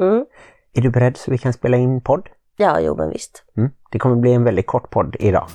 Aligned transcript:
Mm. 0.00 0.24
Är 0.74 0.82
du 0.82 0.90
beredd 0.90 1.16
så 1.16 1.30
vi 1.30 1.38
kan 1.38 1.52
spela 1.52 1.76
in 1.76 2.00
podd? 2.00 2.28
Ja, 2.56 2.80
jo 2.80 2.96
men 2.96 3.10
visst. 3.10 3.44
Mm. 3.56 3.70
Det 3.90 3.98
kommer 3.98 4.16
bli 4.16 4.32
en 4.32 4.44
väldigt 4.44 4.66
kort 4.66 4.90
podd 4.90 5.16
idag. 5.20 5.46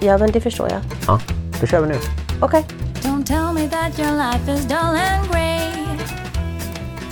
Ja, 0.00 0.18
men 0.18 0.30
det 0.30 0.40
förstår 0.40 0.68
jag. 0.70 0.80
Ja, 1.06 1.20
då 1.60 1.66
kör 1.66 1.80
vi 1.80 1.88
nu. 1.88 1.98
Okej. 2.42 2.66
Don't 3.02 3.24
tell 3.24 3.52
me 3.54 3.68
that 3.68 3.98
your 3.98 4.12
life 4.12 4.52
is 4.52 4.66
dull 4.66 4.96
and 5.10 5.28
grey. 5.30 5.68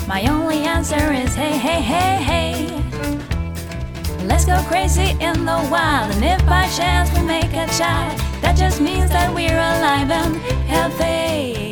My 0.08 0.30
only 0.30 0.66
answer 0.68 1.12
is 1.24 1.34
hey, 1.34 1.58
hey, 1.58 1.80
hey, 1.82 2.22
hey. 2.22 2.68
Let's 4.28 4.44
go 4.44 4.56
crazy 4.68 5.10
in 5.20 5.46
the 5.46 5.58
wild, 5.70 6.10
and 6.14 6.24
if 6.24 6.44
by 6.46 6.66
chance 6.68 7.12
we 7.14 7.22
make 7.22 7.54
a 7.54 7.66
child, 7.68 8.20
that 8.42 8.56
just 8.56 8.80
means 8.80 9.10
that 9.10 9.34
we're 9.34 9.58
alive 9.58 10.10
and 10.10 10.36
healthy. 10.68 11.65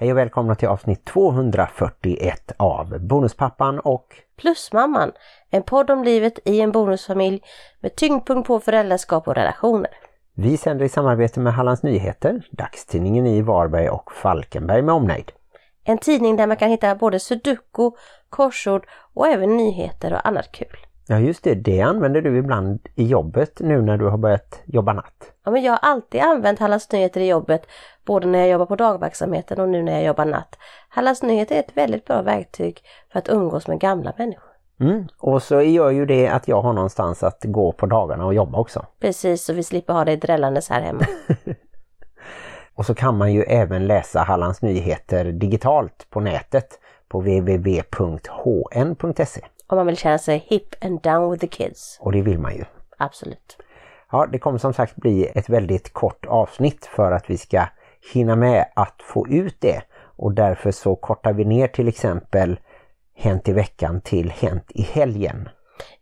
Hej 0.00 0.12
och 0.12 0.18
välkomna 0.18 0.54
till 0.54 0.68
avsnitt 0.68 1.04
241 1.04 2.52
av 2.56 2.98
Bonuspappan 3.00 3.78
och 3.80 4.06
Plusmamman. 4.36 5.12
En 5.50 5.62
podd 5.62 5.90
om 5.90 6.04
livet 6.04 6.38
i 6.44 6.60
en 6.60 6.72
bonusfamilj 6.72 7.42
med 7.80 7.96
tyngdpunkt 7.96 8.46
på 8.46 8.60
föräldraskap 8.60 9.28
och 9.28 9.34
relationer. 9.34 9.90
vi 10.34 10.56
sänder 10.56 10.84
i 10.84 10.88
samarbete 10.88 11.40
med 11.40 11.54
Hallands 11.54 11.82
Nyheter, 11.82 12.48
dagstidningen 12.50 13.26
i 13.26 13.42
Varberg 13.42 13.88
och 13.88 14.12
Falkenberg 14.12 14.82
med 14.82 14.94
omnejd. 14.94 15.32
En 15.84 15.98
tidning 15.98 16.36
där 16.36 16.46
man 16.46 16.56
kan 16.56 16.70
hitta 16.70 16.94
både 16.94 17.20
sudoku, 17.20 17.90
korsord 18.30 18.86
och 19.14 19.26
även 19.26 19.56
nyheter 19.56 20.12
och 20.12 20.26
annat 20.28 20.52
kul. 20.52 20.87
Ja 21.10 21.18
just 21.18 21.44
det, 21.44 21.54
det 21.54 21.80
använder 21.80 22.22
du 22.22 22.38
ibland 22.38 22.80
i 22.94 23.06
jobbet 23.06 23.60
nu 23.60 23.82
när 23.82 23.96
du 23.96 24.04
har 24.04 24.18
börjat 24.18 24.62
jobba 24.64 24.92
natt. 24.92 25.32
Ja, 25.44 25.50
men 25.50 25.62
jag 25.62 25.72
har 25.72 25.78
alltid 25.82 26.20
använt 26.20 26.58
Hallands 26.58 26.92
Nyheter 26.92 27.20
i 27.20 27.28
jobbet, 27.28 27.66
både 28.04 28.26
när 28.26 28.38
jag 28.38 28.48
jobbar 28.48 28.66
på 28.66 28.76
dagverksamheten 28.76 29.60
och 29.60 29.68
nu 29.68 29.82
när 29.82 29.92
jag 29.92 30.04
jobbar 30.04 30.24
natt. 30.24 30.58
Hallands 30.88 31.22
Nyheter 31.22 31.56
är 31.56 31.60
ett 31.60 31.76
väldigt 31.76 32.04
bra 32.04 32.22
verktyg 32.22 32.80
för 33.12 33.18
att 33.18 33.28
umgås 33.28 33.68
med 33.68 33.80
gamla 33.80 34.12
människor. 34.18 34.50
Mm. 34.80 35.08
Och 35.18 35.42
så 35.42 35.62
gör 35.62 35.90
ju 35.90 36.06
det 36.06 36.28
att 36.28 36.48
jag 36.48 36.62
har 36.62 36.72
någonstans 36.72 37.22
att 37.22 37.44
gå 37.44 37.72
på 37.72 37.86
dagarna 37.86 38.26
och 38.26 38.34
jobba 38.34 38.58
också. 38.58 38.86
Precis, 39.00 39.44
så 39.44 39.52
vi 39.52 39.62
slipper 39.62 39.92
ha 39.92 40.04
dig 40.04 40.16
drällandes 40.16 40.68
här 40.68 40.80
hemma. 40.80 41.06
Och 42.74 42.86
så 42.86 42.94
kan 42.94 43.18
man 43.18 43.32
ju 43.32 43.42
även 43.42 43.86
läsa 43.86 44.20
Hallands 44.20 44.62
Nyheter 44.62 45.24
digitalt 45.24 46.06
på 46.10 46.20
nätet 46.20 46.78
på 47.08 47.20
www.hn.se. 47.20 49.40
Om 49.68 49.76
man 49.76 49.86
vill 49.86 49.96
känna 49.96 50.18
sig 50.18 50.44
hip 50.46 50.84
and 50.84 51.00
down 51.00 51.30
with 51.30 51.40
the 51.40 51.46
kids. 51.46 51.98
Och 52.00 52.12
det 52.12 52.22
vill 52.22 52.38
man 52.38 52.56
ju. 52.56 52.64
Absolut. 52.96 53.56
Ja, 54.10 54.26
det 54.26 54.38
kommer 54.38 54.58
som 54.58 54.72
sagt 54.72 54.96
bli 54.96 55.26
ett 55.34 55.48
väldigt 55.48 55.92
kort 55.92 56.26
avsnitt 56.26 56.86
för 56.86 57.12
att 57.12 57.30
vi 57.30 57.38
ska 57.38 57.66
hinna 58.12 58.36
med 58.36 58.68
att 58.74 59.02
få 59.02 59.28
ut 59.28 59.56
det. 59.60 59.82
Och 60.16 60.32
därför 60.32 60.70
så 60.70 60.96
kortar 60.96 61.32
vi 61.32 61.44
ner 61.44 61.68
till 61.68 61.88
exempel 61.88 62.60
Hänt 63.14 63.48
i 63.48 63.52
veckan 63.52 64.00
till 64.00 64.30
Hänt 64.30 64.64
i 64.68 64.82
helgen. 64.82 65.48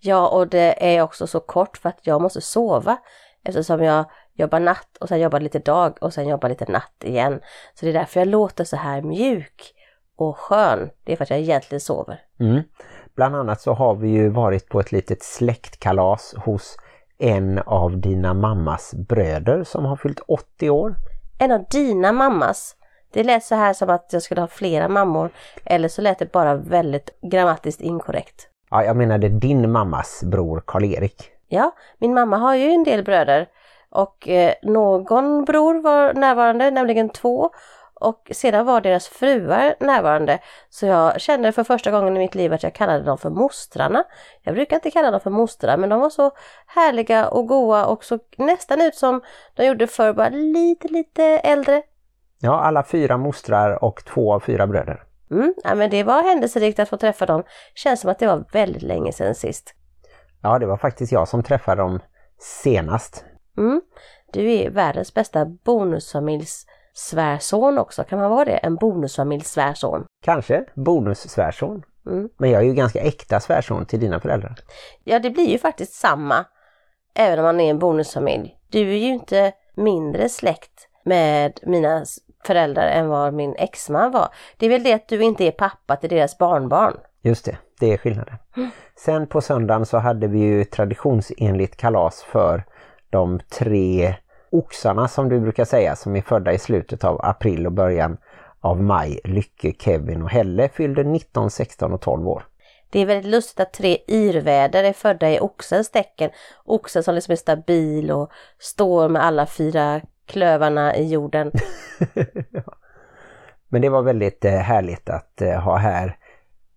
Ja, 0.00 0.28
och 0.28 0.48
det 0.48 0.96
är 0.96 1.02
också 1.02 1.26
så 1.26 1.40
kort 1.40 1.76
för 1.76 1.88
att 1.88 2.00
jag 2.02 2.22
måste 2.22 2.40
sova 2.40 2.98
eftersom 3.44 3.82
jag 3.82 4.04
jobbar 4.34 4.60
natt 4.60 4.96
och 5.00 5.08
sen 5.08 5.20
jobbar 5.20 5.40
lite 5.40 5.58
dag 5.58 5.98
och 6.00 6.14
sen 6.14 6.28
jobbar 6.28 6.48
lite 6.48 6.72
natt 6.72 7.04
igen. 7.04 7.40
Så 7.74 7.86
det 7.86 7.90
är 7.90 7.92
därför 7.92 8.20
jag 8.20 8.28
låter 8.28 8.64
så 8.64 8.76
här 8.76 9.02
mjuk 9.02 9.74
och 10.16 10.38
skön. 10.38 10.90
Det 11.04 11.12
är 11.12 11.16
för 11.16 11.24
att 11.24 11.30
jag 11.30 11.38
egentligen 11.38 11.80
sover. 11.80 12.20
Mm. 12.40 12.62
Bland 13.16 13.36
annat 13.36 13.60
så 13.60 13.72
har 13.72 13.94
vi 13.94 14.08
ju 14.08 14.28
varit 14.28 14.68
på 14.68 14.80
ett 14.80 14.92
litet 14.92 15.22
släktkalas 15.22 16.34
hos 16.44 16.76
en 17.18 17.58
av 17.58 17.98
dina 18.00 18.34
mammas 18.34 18.94
bröder 18.94 19.64
som 19.64 19.84
har 19.84 19.96
fyllt 19.96 20.20
80 20.28 20.70
år. 20.70 20.94
En 21.38 21.52
av 21.52 21.64
dina 21.70 22.12
mammas. 22.12 22.76
Det 23.12 23.24
lät 23.24 23.44
så 23.44 23.54
här 23.54 23.72
som 23.72 23.90
att 23.90 24.08
jag 24.12 24.22
skulle 24.22 24.40
ha 24.40 24.48
flera 24.48 24.88
mammor. 24.88 25.30
Eller 25.64 25.88
så 25.88 26.02
lät 26.02 26.18
det 26.18 26.32
bara 26.32 26.54
väldigt 26.54 27.10
grammatiskt 27.22 27.80
inkorrekt. 27.80 28.48
Ja, 28.70 28.84
jag 28.84 28.96
menade 28.96 29.28
din 29.28 29.72
mammas 29.72 30.22
bror 30.24 30.62
Karl-Erik. 30.66 31.30
Ja, 31.48 31.70
min 31.98 32.14
mamma 32.14 32.36
har 32.36 32.54
ju 32.54 32.70
en 32.70 32.84
del 32.84 33.04
bröder. 33.04 33.46
Och 33.90 34.28
eh, 34.28 34.54
någon 34.62 35.44
bror 35.44 35.82
var 35.82 36.14
närvarande, 36.14 36.70
nämligen 36.70 37.08
två. 37.08 37.50
Och 38.00 38.30
sedan 38.34 38.66
var 38.66 38.80
deras 38.80 39.08
fruar 39.08 39.74
närvarande. 39.80 40.38
Så 40.70 40.86
jag 40.86 41.20
kände 41.20 41.52
för 41.52 41.64
första 41.64 41.90
gången 41.90 42.16
i 42.16 42.18
mitt 42.18 42.34
liv 42.34 42.52
att 42.52 42.62
jag 42.62 42.74
kallade 42.74 43.04
dem 43.04 43.18
för 43.18 43.30
mostrarna. 43.30 44.04
Jag 44.42 44.54
brukar 44.54 44.76
inte 44.76 44.90
kalla 44.90 45.10
dem 45.10 45.20
för 45.20 45.30
mostrar 45.30 45.76
men 45.76 45.88
de 45.88 46.00
var 46.00 46.10
så 46.10 46.30
härliga 46.66 47.28
och 47.28 47.46
goa 47.46 47.86
och 47.86 48.04
så 48.04 48.18
nästan 48.36 48.80
ut 48.80 48.94
som 48.94 49.22
de 49.54 49.66
gjorde 49.66 49.86
förr, 49.86 50.12
bara 50.12 50.28
lite 50.28 50.88
lite 50.88 51.24
äldre. 51.24 51.82
Ja, 52.40 52.60
alla 52.60 52.84
fyra 52.84 53.16
mostrar 53.16 53.84
och 53.84 54.04
två 54.04 54.34
av 54.34 54.40
fyra 54.40 54.66
bröder. 54.66 55.02
Mm, 55.30 55.54
ja, 55.64 55.74
men 55.74 55.90
det 55.90 56.04
var 56.04 56.22
händelserikt 56.22 56.78
att 56.78 56.88
få 56.88 56.96
träffa 56.96 57.26
dem. 57.26 57.42
Känns 57.74 58.00
som 58.00 58.10
att 58.10 58.18
det 58.18 58.26
var 58.26 58.44
väldigt 58.52 58.82
länge 58.82 59.12
sedan 59.12 59.34
sist. 59.34 59.74
Ja, 60.42 60.58
det 60.58 60.66
var 60.66 60.76
faktiskt 60.76 61.12
jag 61.12 61.28
som 61.28 61.42
träffade 61.42 61.82
dem 61.82 62.00
senast. 62.38 63.24
Mm. 63.58 63.80
Du 64.32 64.52
är 64.52 64.70
världens 64.70 65.14
bästa 65.14 65.44
bonusfamiljs 65.44 66.66
svärson 66.96 67.78
också. 67.78 68.04
Kan 68.04 68.18
man 68.18 68.30
vara 68.30 68.44
det? 68.44 68.56
En 68.56 68.76
bonusfamiljs 68.76 69.50
svärson. 69.50 70.04
Kanske 70.24 70.64
bonussvärson. 70.74 71.82
Mm. 72.06 72.28
Men 72.38 72.50
jag 72.50 72.62
är 72.62 72.66
ju 72.66 72.74
ganska 72.74 73.00
äkta 73.00 73.40
svärson 73.40 73.86
till 73.86 74.00
dina 74.00 74.20
föräldrar. 74.20 74.54
Ja, 75.04 75.18
det 75.18 75.30
blir 75.30 75.48
ju 75.48 75.58
faktiskt 75.58 75.92
samma. 75.92 76.44
Även 77.14 77.38
om 77.38 77.44
man 77.44 77.60
är 77.60 77.70
en 77.70 77.78
bonusfamilj. 77.78 78.56
Du 78.68 78.90
är 78.90 78.96
ju 78.96 79.08
inte 79.08 79.52
mindre 79.74 80.28
släkt 80.28 80.88
med 81.04 81.60
mina 81.62 82.04
föräldrar 82.44 82.86
än 82.86 83.08
vad 83.08 83.34
min 83.34 83.54
exman 83.56 84.12
var. 84.12 84.28
Det 84.56 84.66
är 84.66 84.70
väl 84.70 84.82
det 84.82 84.92
att 84.92 85.08
du 85.08 85.22
inte 85.22 85.44
är 85.44 85.52
pappa 85.52 85.96
till 85.96 86.10
deras 86.10 86.38
barnbarn. 86.38 86.96
Just 87.22 87.44
det, 87.44 87.58
det 87.80 87.92
är 87.92 87.98
skillnaden. 87.98 88.34
Sen 88.96 89.26
på 89.26 89.40
söndagen 89.40 89.86
så 89.86 89.98
hade 89.98 90.26
vi 90.26 90.38
ju 90.38 90.64
traditionsenligt 90.64 91.76
kalas 91.76 92.22
för 92.22 92.64
de 93.10 93.40
tre 93.58 94.14
oxarna 94.58 95.08
som 95.08 95.28
du 95.28 95.40
brukar 95.40 95.64
säga 95.64 95.96
som 95.96 96.16
är 96.16 96.22
födda 96.22 96.52
i 96.52 96.58
slutet 96.58 97.04
av 97.04 97.20
april 97.22 97.66
och 97.66 97.72
början 97.72 98.16
av 98.60 98.82
maj. 98.82 99.20
Lycke, 99.24 99.72
Kevin 99.78 100.22
och 100.22 100.30
Helle 100.30 100.68
fyllde 100.68 101.04
19, 101.04 101.50
16 101.50 101.92
och 101.92 102.00
12 102.00 102.28
år. 102.28 102.42
Det 102.90 103.00
är 103.00 103.06
väldigt 103.06 103.30
lustigt 103.30 103.60
att 103.60 103.72
tre 103.72 103.98
yrväder 104.08 104.84
är 104.84 104.92
födda 104.92 105.30
i 105.30 105.40
oxens 105.40 105.90
tecken. 105.90 106.30
Oxen 106.64 107.02
som 107.02 107.14
liksom 107.14 107.32
är 107.32 107.36
stabil 107.36 108.10
och 108.10 108.30
står 108.58 109.08
med 109.08 109.24
alla 109.24 109.46
fyra 109.46 110.00
klövarna 110.26 110.96
i 110.96 111.08
jorden. 111.08 111.52
Men 113.68 113.82
det 113.82 113.88
var 113.88 114.02
väldigt 114.02 114.44
eh, 114.44 114.52
härligt 114.52 115.10
att 115.10 115.42
eh, 115.42 115.60
ha 115.60 115.76
här 115.76 116.16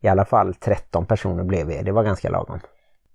i 0.02 0.08
alla 0.08 0.26
fall 0.26 0.54
13 0.54 1.06
personer 1.06 1.44
blev 1.44 1.68
vi. 1.68 1.82
Det 1.84 1.92
var 1.92 2.04
ganska 2.04 2.30
lagom. 2.30 2.60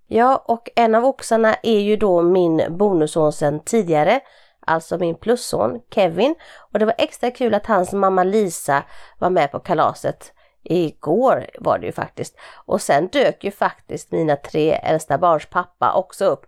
Ja, 0.07 0.45
och 0.47 0.71
en 0.77 0.95
av 0.95 1.05
oxarna 1.05 1.55
är 1.63 1.81
ju 1.81 1.97
då 1.97 2.23
min 2.23 2.63
bonusson 2.69 3.33
sedan 3.33 3.61
tidigare, 3.61 4.21
alltså 4.67 4.99
min 4.99 5.15
plusson 5.15 5.81
Kevin. 5.91 6.35
Och 6.73 6.79
det 6.79 6.85
var 6.85 6.95
extra 6.99 7.31
kul 7.31 7.55
att 7.55 7.67
hans 7.67 7.93
mamma 7.93 8.25
Lisa 8.25 8.83
var 9.19 9.31
med 9.31 9.53
på 9.53 9.61
kalaset. 9.61 10.33
Igår 10.63 11.47
var 11.59 11.79
det 11.79 11.87
ju 11.87 11.93
faktiskt. 11.93 12.37
Och 12.67 12.81
sen 12.83 13.09
dök 13.09 13.45
ju 13.45 13.51
faktiskt 13.51 14.13
mina 14.13 14.37
tre 14.37 14.73
äldsta 14.73 15.19
barns 15.19 15.47
pappa 15.47 15.93
också 15.93 16.25
upp 16.25 16.47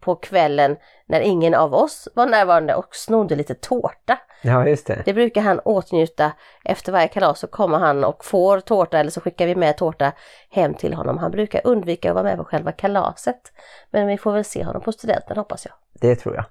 på 0.00 0.14
kvällen 0.14 0.76
när 1.06 1.20
ingen 1.20 1.54
av 1.54 1.74
oss 1.74 2.08
var 2.14 2.26
närvarande 2.26 2.74
och 2.74 2.96
snodde 2.96 3.36
lite 3.36 3.54
tårta. 3.54 4.18
Ja, 4.42 4.68
just 4.68 4.86
det. 4.86 5.02
Det 5.04 5.12
brukar 5.12 5.40
han 5.40 5.60
åtnjuta. 5.60 6.32
Efter 6.64 6.92
varje 6.92 7.08
kalas 7.08 7.38
så 7.38 7.46
kommer 7.46 7.78
han 7.78 8.04
och 8.04 8.24
får 8.24 8.60
tårta 8.60 8.98
eller 8.98 9.10
så 9.10 9.20
skickar 9.20 9.46
vi 9.46 9.54
med 9.54 9.76
tårta 9.76 10.12
hem 10.50 10.74
till 10.74 10.94
honom. 10.94 11.18
Han 11.18 11.30
brukar 11.30 11.60
undvika 11.64 12.10
att 12.10 12.14
vara 12.14 12.24
med 12.24 12.36
på 12.36 12.44
själva 12.44 12.72
kalaset. 12.72 13.52
Men 13.90 14.06
vi 14.06 14.18
får 14.18 14.32
väl 14.32 14.44
se 14.44 14.64
honom 14.64 14.82
på 14.82 14.92
studenten 14.92 15.36
hoppas 15.36 15.66
jag. 15.66 15.74
Det 16.00 16.16
tror 16.16 16.34
jag. 16.34 16.44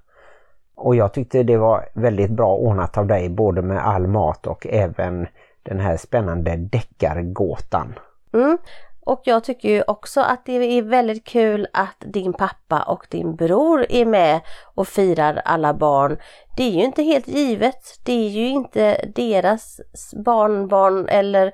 Och 0.75 0.95
jag 0.95 1.13
tyckte 1.13 1.43
det 1.43 1.57
var 1.57 1.89
väldigt 1.93 2.31
bra 2.31 2.55
ordnat 2.55 2.97
av 2.97 3.07
dig 3.07 3.29
både 3.29 3.61
med 3.61 3.87
all 3.87 4.07
mat 4.07 4.47
och 4.47 4.67
även 4.67 5.27
den 5.63 5.79
här 5.79 5.97
spännande 5.97 6.55
deckargåtan. 6.55 7.99
Mm. 8.33 8.57
Och 9.05 9.21
jag 9.23 9.43
tycker 9.43 9.69
ju 9.69 9.83
också 9.87 10.21
att 10.21 10.45
det 10.45 10.51
är 10.51 10.81
väldigt 10.81 11.25
kul 11.25 11.67
att 11.73 11.95
din 11.99 12.33
pappa 12.33 12.81
och 12.81 13.07
din 13.09 13.35
bror 13.35 13.85
är 13.89 14.05
med 14.05 14.39
och 14.75 14.87
firar 14.87 15.41
alla 15.45 15.73
barn. 15.73 16.17
Det 16.57 16.63
är 16.63 16.71
ju 16.71 16.83
inte 16.83 17.03
helt 17.03 17.27
givet. 17.27 17.99
Det 18.03 18.25
är 18.25 18.29
ju 18.29 18.47
inte 18.47 19.11
deras 19.15 19.81
barnbarn 20.25 21.07
eller 21.07 21.53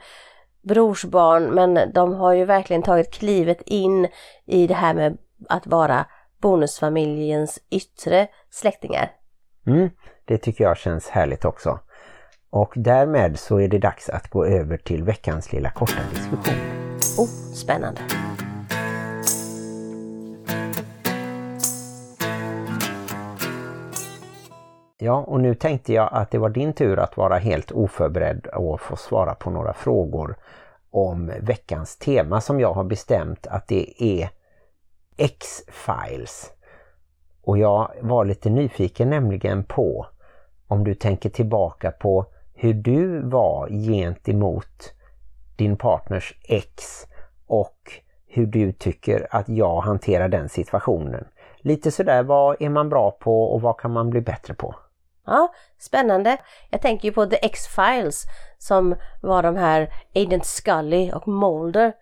brorsbarn 0.61 1.43
men 1.43 1.79
de 1.93 2.13
har 2.13 2.33
ju 2.33 2.45
verkligen 2.45 2.83
tagit 2.83 3.13
klivet 3.13 3.61
in 3.61 4.07
i 4.45 4.67
det 4.67 4.73
här 4.73 4.93
med 4.93 5.17
att 5.49 5.67
vara 5.67 6.05
bonusfamiljens 6.41 7.59
yttre 7.69 8.27
släktingar. 8.49 9.11
Mm, 9.67 9.89
det 10.25 10.37
tycker 10.37 10.63
jag 10.63 10.77
känns 10.77 11.09
härligt 11.09 11.45
också. 11.45 11.79
Och 12.49 12.73
därmed 12.75 13.39
så 13.39 13.59
är 13.59 13.67
det 13.67 13.79
dags 13.79 14.09
att 14.09 14.29
gå 14.29 14.45
över 14.45 14.77
till 14.77 15.03
veckans 15.03 15.53
lilla 15.53 15.71
korta 15.71 16.01
diskussion. 16.13 16.53
Oh, 17.17 17.27
spännande! 17.53 18.01
Ja, 25.01 25.23
och 25.27 25.39
nu 25.39 25.55
tänkte 25.55 25.93
jag 25.93 26.09
att 26.11 26.31
det 26.31 26.37
var 26.37 26.49
din 26.49 26.73
tur 26.73 26.99
att 26.99 27.17
vara 27.17 27.37
helt 27.37 27.71
oförberedd 27.71 28.47
och 28.47 28.81
få 28.81 28.95
svara 28.95 29.35
på 29.35 29.49
några 29.49 29.73
frågor 29.73 30.35
om 30.91 31.31
veckans 31.41 31.97
tema 31.97 32.41
som 32.41 32.59
jag 32.59 32.73
har 32.73 32.83
bestämt 32.83 33.47
att 33.47 33.67
det 33.67 34.03
är 34.03 34.29
X-Files. 35.19 36.51
Och 37.43 37.57
jag 37.57 37.91
var 38.01 38.25
lite 38.25 38.49
nyfiken 38.49 39.09
nämligen 39.09 39.63
på 39.63 40.07
om 40.67 40.83
du 40.83 40.95
tänker 40.95 41.29
tillbaka 41.29 41.91
på 41.91 42.25
hur 42.53 42.73
du 42.73 43.21
var 43.21 43.69
gentemot 43.69 44.93
din 45.55 45.77
partners 45.77 46.33
ex 46.43 47.05
och 47.47 47.77
hur 48.27 48.45
du 48.45 48.71
tycker 48.71 49.27
att 49.31 49.49
jag 49.49 49.81
hanterar 49.81 50.29
den 50.29 50.49
situationen. 50.49 51.27
Lite 51.57 51.91
sådär, 51.91 52.23
vad 52.23 52.61
är 52.61 52.69
man 52.69 52.89
bra 52.89 53.11
på 53.11 53.43
och 53.43 53.61
vad 53.61 53.77
kan 53.77 53.91
man 53.91 54.09
bli 54.09 54.21
bättre 54.21 54.53
på? 54.53 54.75
Ja, 55.25 55.53
spännande. 55.79 56.37
Jag 56.69 56.81
tänker 56.81 57.07
ju 57.07 57.13
på 57.13 57.25
The 57.25 57.45
X-Files 57.45 58.23
som 58.57 58.95
var 59.21 59.43
de 59.43 59.55
här 59.55 59.93
Agent 60.15 60.45
Scully 60.45 61.11
och 61.11 61.27
Mulder 61.27 61.93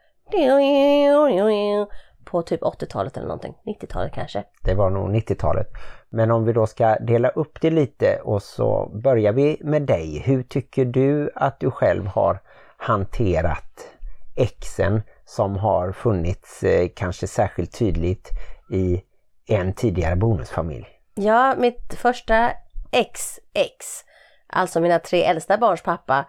på 2.28 2.42
typ 2.42 2.62
80-talet 2.62 3.18
eller 3.18 3.28
någonting, 3.28 3.56
90-talet 3.66 4.14
kanske. 4.14 4.44
Det 4.64 4.74
var 4.74 4.90
nog 4.90 5.10
90-talet. 5.16 5.68
Men 6.10 6.32
om 6.32 6.46
vi 6.46 6.54
då 6.54 6.68
ska 6.68 6.96
dela 6.96 7.30
upp 7.30 7.62
det 7.62 7.70
lite 7.70 8.20
och 8.24 8.44
så 8.44 8.92
börjar 9.04 9.34
vi 9.34 9.58
med 9.62 9.82
dig. 9.82 10.20
Hur 10.26 10.44
tycker 10.44 10.86
du 10.86 11.32
att 11.36 11.60
du 11.60 11.72
själv 11.72 12.08
har 12.08 12.40
hanterat 12.78 13.88
exen 14.36 15.02
som 15.26 15.58
har 15.58 15.92
funnits 15.92 16.64
eh, 16.64 16.88
kanske 16.96 17.28
särskilt 17.28 17.80
tydligt 17.80 18.30
i 18.72 19.02
en 19.48 19.74
tidigare 19.74 20.16
bonusfamilj? 20.16 20.88
Ja, 21.16 21.56
mitt 21.58 21.94
första 21.94 22.52
ex-ex, 22.92 24.04
alltså 24.48 24.80
mina 24.80 25.00
tre 25.00 25.24
äldsta 25.24 25.58
barns 25.58 25.82
pappa, 25.82 26.26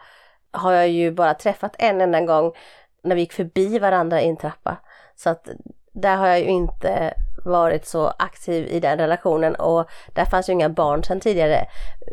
har 0.50 0.72
jag 0.72 0.88
ju 0.88 1.10
bara 1.10 1.34
träffat 1.34 1.76
en 1.78 2.00
enda 2.00 2.20
gång 2.20 2.52
när 3.04 3.14
vi 3.14 3.20
gick 3.20 3.32
förbi 3.32 3.78
varandra 3.78 4.20
i 4.20 4.28
en 4.28 4.36
trappa. 4.36 4.76
Så 5.16 5.30
att 5.30 5.48
där 6.00 6.16
har 6.16 6.26
jag 6.26 6.40
ju 6.40 6.48
inte 6.48 7.14
varit 7.44 7.86
så 7.86 8.06
aktiv 8.18 8.66
i 8.66 8.80
den 8.80 8.98
relationen 8.98 9.54
och 9.54 9.86
där 10.14 10.24
fanns 10.24 10.48
ju 10.48 10.52
inga 10.52 10.68
barn 10.68 11.04
sedan 11.04 11.20
tidigare. 11.20 11.66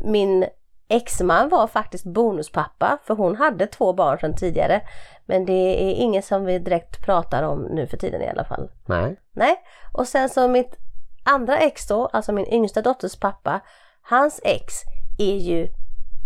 Min 0.04 0.46
exman 0.88 1.50
var 1.50 1.68
faktiskt 1.68 2.06
bonuspappa 2.06 2.98
för 3.04 3.16
hon 3.16 3.36
hade 3.36 3.68
två 3.68 3.94
barn 3.94 4.20
sedan 4.20 4.36
tidigare. 4.36 4.82
Men 5.26 5.46
det 5.46 5.84
är 5.84 5.94
inget 5.94 6.26
som 6.26 6.46
vi 6.46 6.60
direkt 6.60 7.06
pratar 7.06 7.44
om 7.44 7.62
nu 7.62 7.88
för 7.88 7.98
tiden 7.98 8.22
i 8.22 8.30
alla 8.30 8.46
fall. 8.46 8.70
Nej. 8.86 9.16
Nej, 9.34 9.56
och 9.94 10.08
sen 10.08 10.30
så 10.30 10.48
mitt 10.48 10.76
andra 11.24 11.58
ex 11.58 11.88
då, 11.88 12.06
alltså 12.06 12.32
min 12.32 12.54
yngsta 12.54 12.82
dotters 12.82 13.20
pappa, 13.20 13.60
hans 14.02 14.42
ex 14.44 14.74
är 15.18 15.38
ju 15.38 15.68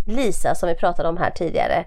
Lisa 0.08 0.56
som 0.56 0.70
vi 0.70 0.76
pratade 0.76 1.10
om 1.10 1.18
här 1.18 1.32
tidigare. 1.32 1.86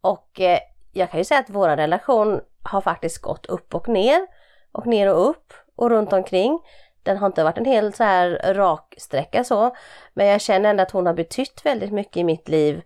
Och 0.00 0.40
eh, 0.40 0.58
jag 0.92 1.10
kan 1.10 1.20
ju 1.20 1.24
säga 1.24 1.40
att 1.40 1.50
vår 1.50 1.68
relation 1.68 2.40
har 2.62 2.80
faktiskt 2.80 3.18
gått 3.18 3.46
upp 3.46 3.74
och 3.74 3.88
ner 3.88 4.26
och 4.74 4.86
ner 4.86 5.12
och 5.12 5.28
upp 5.30 5.52
och 5.76 5.90
runt 5.90 6.12
omkring. 6.12 6.60
Den 7.02 7.16
har 7.16 7.26
inte 7.26 7.44
varit 7.44 7.58
en 7.58 7.64
helt 7.64 7.96
så 7.96 8.04
här 8.04 8.54
rak 8.54 8.94
sträcka 8.98 9.44
så, 9.44 9.76
men 10.14 10.26
jag 10.26 10.40
känner 10.40 10.70
ändå 10.70 10.82
att 10.82 10.90
hon 10.90 11.06
har 11.06 11.14
betytt 11.14 11.66
väldigt 11.66 11.92
mycket 11.92 12.16
i 12.16 12.24
mitt 12.24 12.48
liv. 12.48 12.82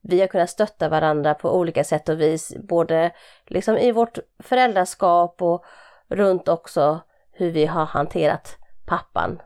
Vi 0.00 0.20
har 0.20 0.26
kunnat 0.26 0.50
stötta 0.50 0.88
varandra 0.88 1.34
på 1.34 1.56
olika 1.56 1.84
sätt 1.84 2.08
och 2.08 2.20
vis, 2.20 2.56
både 2.56 3.10
liksom 3.46 3.76
i 3.78 3.92
vårt 3.92 4.18
föräldraskap 4.38 5.42
och 5.42 5.64
runt 6.08 6.48
också 6.48 7.00
hur 7.32 7.50
vi 7.50 7.66
har 7.66 7.84
hanterat 7.84 8.56
pappan, 8.86 9.42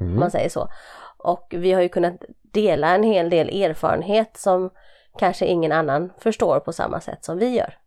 om 0.00 0.20
man 0.20 0.30
säger 0.30 0.48
så. 0.48 0.68
Och 1.16 1.46
vi 1.50 1.72
har 1.72 1.82
ju 1.82 1.88
kunnat 1.88 2.14
dela 2.42 2.94
en 2.94 3.02
hel 3.02 3.30
del 3.30 3.62
erfarenhet 3.62 4.36
som 4.36 4.70
kanske 5.18 5.46
ingen 5.46 5.72
annan 5.72 6.12
förstår 6.18 6.60
på 6.60 6.72
samma 6.72 7.00
sätt 7.00 7.24
som 7.24 7.38
vi 7.38 7.56
gör. 7.56 7.81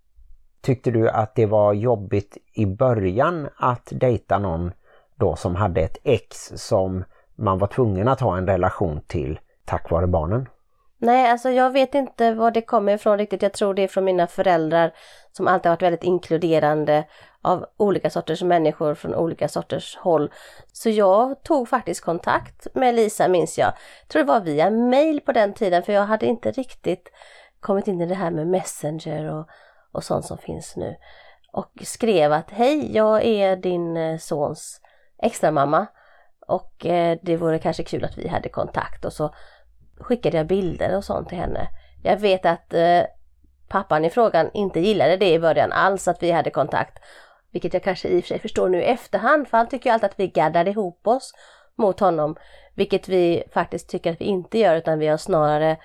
Tyckte 0.65 0.91
du 0.91 1.09
att 1.09 1.35
det 1.35 1.45
var 1.45 1.73
jobbigt 1.73 2.38
i 2.53 2.65
början 2.65 3.50
att 3.57 3.89
dejta 3.91 4.39
någon 4.39 4.71
då 5.15 5.35
som 5.35 5.56
hade 5.56 5.81
ett 5.81 5.97
ex 6.03 6.51
som 6.56 7.03
man 7.35 7.57
var 7.57 7.67
tvungen 7.67 8.07
att 8.07 8.19
ha 8.19 8.38
en 8.38 8.47
relation 8.47 9.01
till 9.07 9.39
tack 9.65 9.91
vare 9.91 10.07
barnen? 10.07 10.50
Nej, 10.97 11.31
alltså 11.31 11.50
jag 11.50 11.71
vet 11.71 11.95
inte 11.95 12.33
var 12.33 12.51
det 12.51 12.62
kommer 12.62 12.94
ifrån 12.94 13.17
riktigt. 13.17 13.41
Jag 13.41 13.53
tror 13.53 13.73
det 13.73 13.81
är 13.81 13.88
från 13.88 14.06
mina 14.06 14.27
föräldrar 14.27 14.94
som 15.31 15.47
alltid 15.47 15.69
har 15.69 15.75
varit 15.75 15.81
väldigt 15.81 16.03
inkluderande 16.03 17.03
av 17.41 17.65
olika 17.77 18.09
sorters 18.09 18.44
människor 18.44 18.95
från 18.95 19.15
olika 19.15 19.47
sorters 19.47 19.97
håll. 19.97 20.31
Så 20.71 20.89
jag 20.89 21.44
tog 21.44 21.69
faktiskt 21.69 22.01
kontakt 22.01 22.68
med 22.73 22.95
Lisa 22.95 23.27
minns 23.27 23.57
jag. 23.57 23.68
jag 23.68 24.07
tror 24.07 24.21
det 24.23 24.27
var 24.27 24.39
via 24.39 24.69
mail 24.69 25.21
på 25.21 25.31
den 25.31 25.53
tiden 25.53 25.83
för 25.83 25.94
jag 25.94 26.06
hade 26.06 26.25
inte 26.25 26.51
riktigt 26.51 27.11
kommit 27.59 27.88
in 27.88 28.01
i 28.01 28.06
det 28.06 28.15
här 28.15 28.31
med 28.31 28.47
Messenger 28.47 29.33
och, 29.33 29.50
och 29.95 30.03
sånt 30.03 30.25
som 30.25 30.38
finns 30.38 30.75
nu. 30.75 30.95
Och 31.51 31.71
skrev 31.83 32.33
att 32.33 32.51
hej, 32.51 32.95
jag 32.95 33.25
är 33.25 33.56
din 33.56 33.97
eh, 33.97 34.18
sons 34.18 34.81
extra 35.21 35.51
mamma 35.51 35.88
och 36.47 36.86
eh, 36.86 37.18
det 37.21 37.38
vore 37.38 37.59
kanske 37.59 37.83
kul 37.83 38.06
att 38.06 38.18
vi 38.18 38.27
hade 38.27 38.50
kontakt 38.50 39.06
och 39.06 39.13
så 39.13 39.33
skickade 40.00 40.38
jag 40.38 40.47
bilder 40.47 40.97
och 40.97 41.03
sånt 41.03 41.30
till 41.30 41.38
henne. 41.38 41.68
Jag 42.03 42.18
vet 42.18 42.45
att 42.45 42.74
eh, 42.74 43.01
pappan 43.68 44.06
i 44.06 44.09
frågan 44.09 44.50
inte 44.53 44.80
gillade 44.80 45.18
det 45.18 45.33
i 45.33 45.39
början 45.39 45.71
alls 45.71 46.07
att 46.07 46.24
vi 46.24 46.31
hade 46.31 46.50
kontakt. 46.50 47.00
Vilket 47.51 47.74
jag 47.74 47.83
kanske 47.83 48.07
i 48.07 48.19
och 48.19 48.24
för 48.24 48.27
sig 48.27 48.39
förstår 48.39 48.69
nu 48.69 48.81
i 48.81 48.86
efterhand 48.86 49.47
för 49.47 49.57
han 49.57 49.68
tycker 49.68 49.89
ju 49.89 49.94
alltid 49.94 50.09
att 50.09 50.19
vi 50.19 50.27
gaddar 50.27 50.68
ihop 50.68 51.07
oss 51.07 51.33
mot 51.75 52.00
honom. 52.00 52.36
Vilket 52.75 53.09
vi 53.09 53.44
faktiskt 53.53 53.89
tycker 53.89 54.12
att 54.12 54.21
vi 54.21 54.25
inte 54.25 54.59
gör 54.59 54.75
utan 54.75 55.00
vi 55.00 55.07
har 55.07 55.18
snarare 55.18 55.77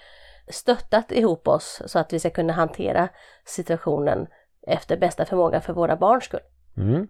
stöttat 0.50 1.12
ihop 1.12 1.48
oss 1.48 1.82
så 1.86 1.98
att 1.98 2.12
vi 2.12 2.18
ska 2.18 2.30
kunna 2.30 2.52
hantera 2.52 3.08
situationen 3.44 4.26
efter 4.66 4.96
bästa 4.96 5.24
förmåga 5.24 5.60
för 5.60 5.72
våra 5.72 5.96
barns 5.96 6.24
skull. 6.24 6.40
Mm. 6.76 7.08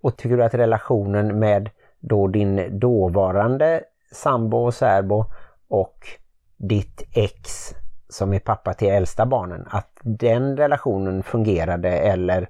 Och 0.00 0.16
tycker 0.16 0.36
du 0.36 0.44
att 0.44 0.54
relationen 0.54 1.38
med 1.38 1.70
då 2.00 2.26
din 2.26 2.78
dåvarande 2.78 3.82
sambo 4.12 4.56
och 4.56 4.74
särbo 4.74 5.24
och 5.68 5.98
ditt 6.56 7.02
ex 7.12 7.74
som 8.08 8.32
är 8.32 8.38
pappa 8.38 8.74
till 8.74 8.88
äldsta 8.88 9.26
barnen, 9.26 9.66
att 9.70 9.98
den 10.02 10.56
relationen 10.56 11.22
fungerade 11.22 11.88
eller 11.88 12.48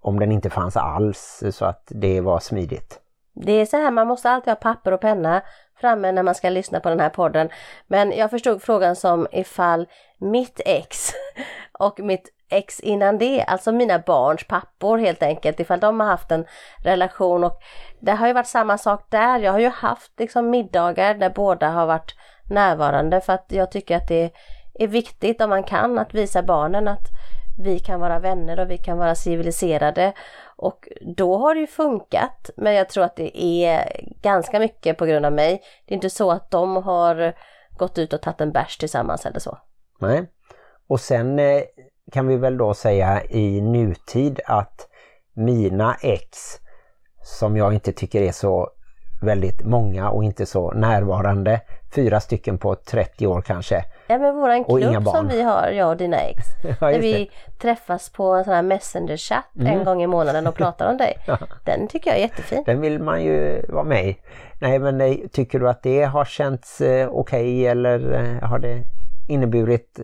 om 0.00 0.18
den 0.18 0.32
inte 0.32 0.50
fanns 0.50 0.76
alls 0.76 1.42
så 1.50 1.64
att 1.64 1.82
det 1.88 2.20
var 2.20 2.38
smidigt? 2.38 3.00
Det 3.32 3.52
är 3.52 3.66
så 3.66 3.76
här, 3.76 3.90
man 3.90 4.06
måste 4.06 4.30
alltid 4.30 4.50
ha 4.50 4.56
papper 4.56 4.92
och 4.92 5.00
penna 5.00 5.42
framme 5.80 6.12
när 6.12 6.22
man 6.22 6.34
ska 6.34 6.48
lyssna 6.48 6.80
på 6.80 6.88
den 6.88 7.00
här 7.00 7.08
podden. 7.08 7.48
Men 7.86 8.12
jag 8.12 8.30
förstod 8.30 8.62
frågan 8.62 8.96
som 8.96 9.26
ifall 9.32 9.86
mitt 10.18 10.60
ex 10.64 11.10
och 11.72 12.00
mitt 12.00 12.28
ex 12.50 12.80
innan 12.80 13.18
det, 13.18 13.42
alltså 13.42 13.72
mina 13.72 13.98
barns 13.98 14.44
pappor 14.44 14.98
helt 14.98 15.22
enkelt, 15.22 15.60
ifall 15.60 15.80
de 15.80 16.00
har 16.00 16.06
haft 16.06 16.30
en 16.30 16.44
relation 16.84 17.44
och 17.44 17.60
det 18.00 18.12
har 18.12 18.26
ju 18.26 18.32
varit 18.32 18.46
samma 18.46 18.78
sak 18.78 19.06
där. 19.08 19.38
Jag 19.38 19.52
har 19.52 19.60
ju 19.60 19.68
haft 19.68 20.12
liksom 20.18 20.50
middagar 20.50 21.14
där 21.14 21.30
båda 21.30 21.68
har 21.68 21.86
varit 21.86 22.14
närvarande 22.50 23.20
för 23.20 23.32
att 23.32 23.46
jag 23.48 23.70
tycker 23.70 23.96
att 23.96 24.08
det 24.08 24.30
är 24.74 24.86
viktigt 24.86 25.40
om 25.40 25.50
man 25.50 25.62
kan 25.62 25.98
att 25.98 26.14
visa 26.14 26.42
barnen 26.42 26.88
att 26.88 27.08
vi 27.58 27.78
kan 27.78 28.00
vara 28.00 28.18
vänner 28.18 28.60
och 28.60 28.70
vi 28.70 28.78
kan 28.78 28.98
vara 28.98 29.14
civiliserade 29.14 30.12
och 30.56 30.88
då 31.16 31.38
har 31.38 31.54
det 31.54 31.60
ju 31.60 31.66
funkat 31.66 32.50
men 32.56 32.74
jag 32.74 32.88
tror 32.88 33.04
att 33.04 33.16
det 33.16 33.42
är 33.42 34.00
ganska 34.22 34.58
mycket 34.58 34.98
på 34.98 35.06
grund 35.06 35.26
av 35.26 35.32
mig. 35.32 35.62
Det 35.86 35.92
är 35.92 35.96
inte 35.96 36.10
så 36.10 36.30
att 36.30 36.50
de 36.50 36.76
har 36.76 37.34
gått 37.78 37.98
ut 37.98 38.12
och 38.12 38.22
tagit 38.22 38.40
en 38.40 38.52
bärs 38.52 38.78
tillsammans 38.78 39.26
eller 39.26 39.40
så. 39.40 39.58
Nej. 39.98 40.26
Och 40.88 41.00
sen 41.00 41.38
eh, 41.38 41.62
kan 42.12 42.26
vi 42.26 42.36
väl 42.36 42.58
då 42.58 42.74
säga 42.74 43.24
i 43.24 43.60
nutid 43.60 44.40
att 44.46 44.88
mina 45.34 45.96
ex 46.02 46.38
som 47.22 47.56
jag 47.56 47.74
inte 47.74 47.92
tycker 47.92 48.22
är 48.22 48.32
så 48.32 48.70
väldigt 49.22 49.64
många 49.64 50.10
och 50.10 50.24
inte 50.24 50.46
så 50.46 50.70
närvarande. 50.72 51.60
Fyra 51.94 52.20
stycken 52.20 52.58
på 52.58 52.74
30 52.74 53.26
år 53.26 53.40
kanske. 53.42 53.84
Ja 54.08 54.18
men 54.18 54.36
våran 54.36 54.64
klubb 54.64 55.06
som 55.08 55.28
vi 55.28 55.42
har, 55.42 55.68
jag 55.68 55.88
och 55.88 55.96
dina 55.96 56.16
ex. 56.20 56.42
Ja, 56.80 56.90
där 56.90 57.00
vi 57.00 57.30
träffas 57.58 58.10
på 58.10 58.24
en 58.34 58.44
sån 58.44 58.54
här 58.54 58.62
messenger-chatt 58.62 59.44
en 59.66 59.84
gång 59.84 60.02
i 60.02 60.06
månaden 60.06 60.46
och 60.46 60.54
pratar 60.54 60.90
om 60.90 60.96
dig. 60.96 61.16
Den 61.64 61.88
tycker 61.88 62.10
jag 62.10 62.16
är 62.18 62.22
jättefin. 62.22 62.62
Den 62.66 62.80
vill 62.80 63.02
man 63.02 63.22
ju 63.22 63.62
vara 63.68 63.84
med 63.84 64.06
i. 64.08 64.16
Nej 64.60 64.78
men 64.78 65.00
eh, 65.00 65.16
tycker 65.32 65.58
du 65.58 65.68
att 65.68 65.82
det 65.82 66.02
har 66.02 66.24
känts 66.24 66.80
eh, 66.80 67.08
okej 67.08 67.66
eller 67.66 68.12
eh, 68.12 68.48
har 68.48 68.58
det 68.58 68.82
inneburit 69.28 70.00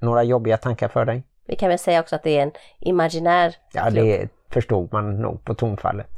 några 0.00 0.22
jobbiga 0.22 0.56
tankar 0.56 0.88
för 0.88 1.04
dig? 1.04 1.22
Vi 1.46 1.56
kan 1.56 1.68
väl 1.68 1.78
säga 1.78 2.00
också 2.00 2.16
att 2.16 2.22
det 2.22 2.38
är 2.38 2.42
en 2.42 2.52
imaginär 2.78 3.56
Ja 3.72 3.82
klubb. 3.90 4.04
det 4.04 4.28
förstod 4.50 4.92
man 4.92 5.22
nog 5.22 5.44
på 5.44 5.54
tonfallet. 5.54 6.17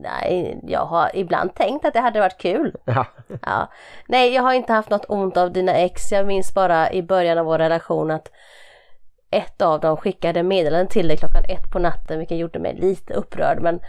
Nej, 0.00 0.60
jag 0.62 0.84
har 0.84 1.10
ibland 1.14 1.54
tänkt 1.54 1.84
att 1.84 1.94
det 1.94 2.00
hade 2.00 2.20
varit 2.20 2.38
kul. 2.38 2.76
Ja, 2.84 3.06
Ja. 3.46 3.68
Nej, 4.08 4.34
jag 4.34 4.42
har 4.42 4.52
inte 4.52 4.72
haft 4.72 4.90
något 4.90 5.04
ont 5.08 5.36
av 5.36 5.52
dina 5.52 5.72
ex. 5.72 6.12
Jag 6.12 6.26
minns 6.26 6.54
bara 6.54 6.92
i 6.92 7.02
början 7.02 7.38
av 7.38 7.44
vår 7.44 7.58
relation 7.58 8.10
att 8.10 8.30
ett 9.30 9.62
av 9.62 9.80
dem 9.80 9.96
skickade 9.96 10.42
meddelanden 10.42 10.88
till 10.88 11.08
dig 11.08 11.16
klockan 11.16 11.44
ett 11.48 11.70
på 11.72 11.78
natten, 11.78 12.18
vilket 12.18 12.38
gjorde 12.38 12.58
mig 12.58 12.74
lite 12.74 13.14
upprörd. 13.14 13.62
Men 13.62 13.80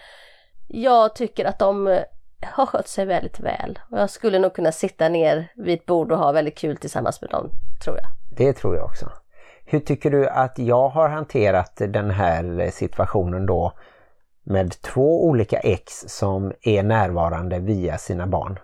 jag 0.67 1.15
tycker 1.15 1.45
att 1.45 1.59
de 1.59 1.87
eh, 1.87 1.99
har 2.41 2.65
skött 2.65 2.87
sig 2.87 3.05
väldigt 3.05 3.39
väl. 3.39 3.79
Och 3.91 3.99
jag 3.99 4.09
skulle 4.09 4.39
nog 4.39 4.53
kunna 4.53 4.71
sitta 4.71 5.09
ner 5.09 5.51
vid 5.55 5.79
ett 5.79 5.85
bord 5.85 6.11
och 6.11 6.17
ha 6.17 6.31
väldigt 6.31 6.57
kul 6.57 6.77
tillsammans 6.77 7.21
med 7.21 7.29
dem, 7.29 7.49
tror 7.83 7.97
jag. 7.97 8.07
det 8.37 8.53
tror 8.53 8.75
jag 8.75 8.85
också. 8.85 9.09
Hur 9.65 9.79
tycker 9.79 10.11
du 10.11 10.27
att 10.27 10.59
jag 10.59 10.89
har 10.89 11.09
hanterat 11.09 11.71
den 11.87 12.11
här 12.11 12.69
situationen 12.71 13.45
då 13.45 13.73
med 14.51 14.81
två 14.81 15.25
olika 15.25 15.59
ex 15.59 15.93
som 16.07 16.53
är 16.61 16.83
närvarande 16.83 17.59
via 17.59 17.97
sina 17.97 18.27
barn? 18.27 18.59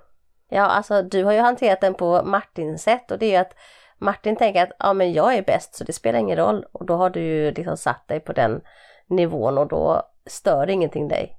Ja, 0.50 0.62
alltså 0.64 1.02
du 1.02 1.24
har 1.24 1.32
ju 1.34 1.40
hanterat 1.40 1.82
den 1.82 1.94
på 1.94 2.24
Martins 2.24 2.84
sätt 2.84 3.12
och 3.12 3.20
det 3.20 3.26
är 3.26 3.30
ju 3.30 3.36
att 3.36 3.54
Martin 3.98 4.36
tänker 4.36 4.64
att 4.64 4.72
ja 4.80 4.94
men 4.94 5.14
jag 5.14 5.36
är 5.36 5.42
bäst 5.42 5.76
så 5.76 5.84
det 5.84 5.94
spelar 5.94 6.20
ingen 6.20 6.38
roll 6.38 6.66
och 6.72 6.86
då 6.86 6.96
har 6.96 7.10
du 7.10 7.20
ju 7.22 7.52
liksom 7.52 7.78
satt 7.78 8.08
dig 8.08 8.20
på 8.20 8.34
den 8.34 8.62
nivån 9.08 9.58
och 9.58 9.68
då 9.68 10.04
stör 10.26 10.70
ingenting 10.70 11.08
dig. 11.08 11.34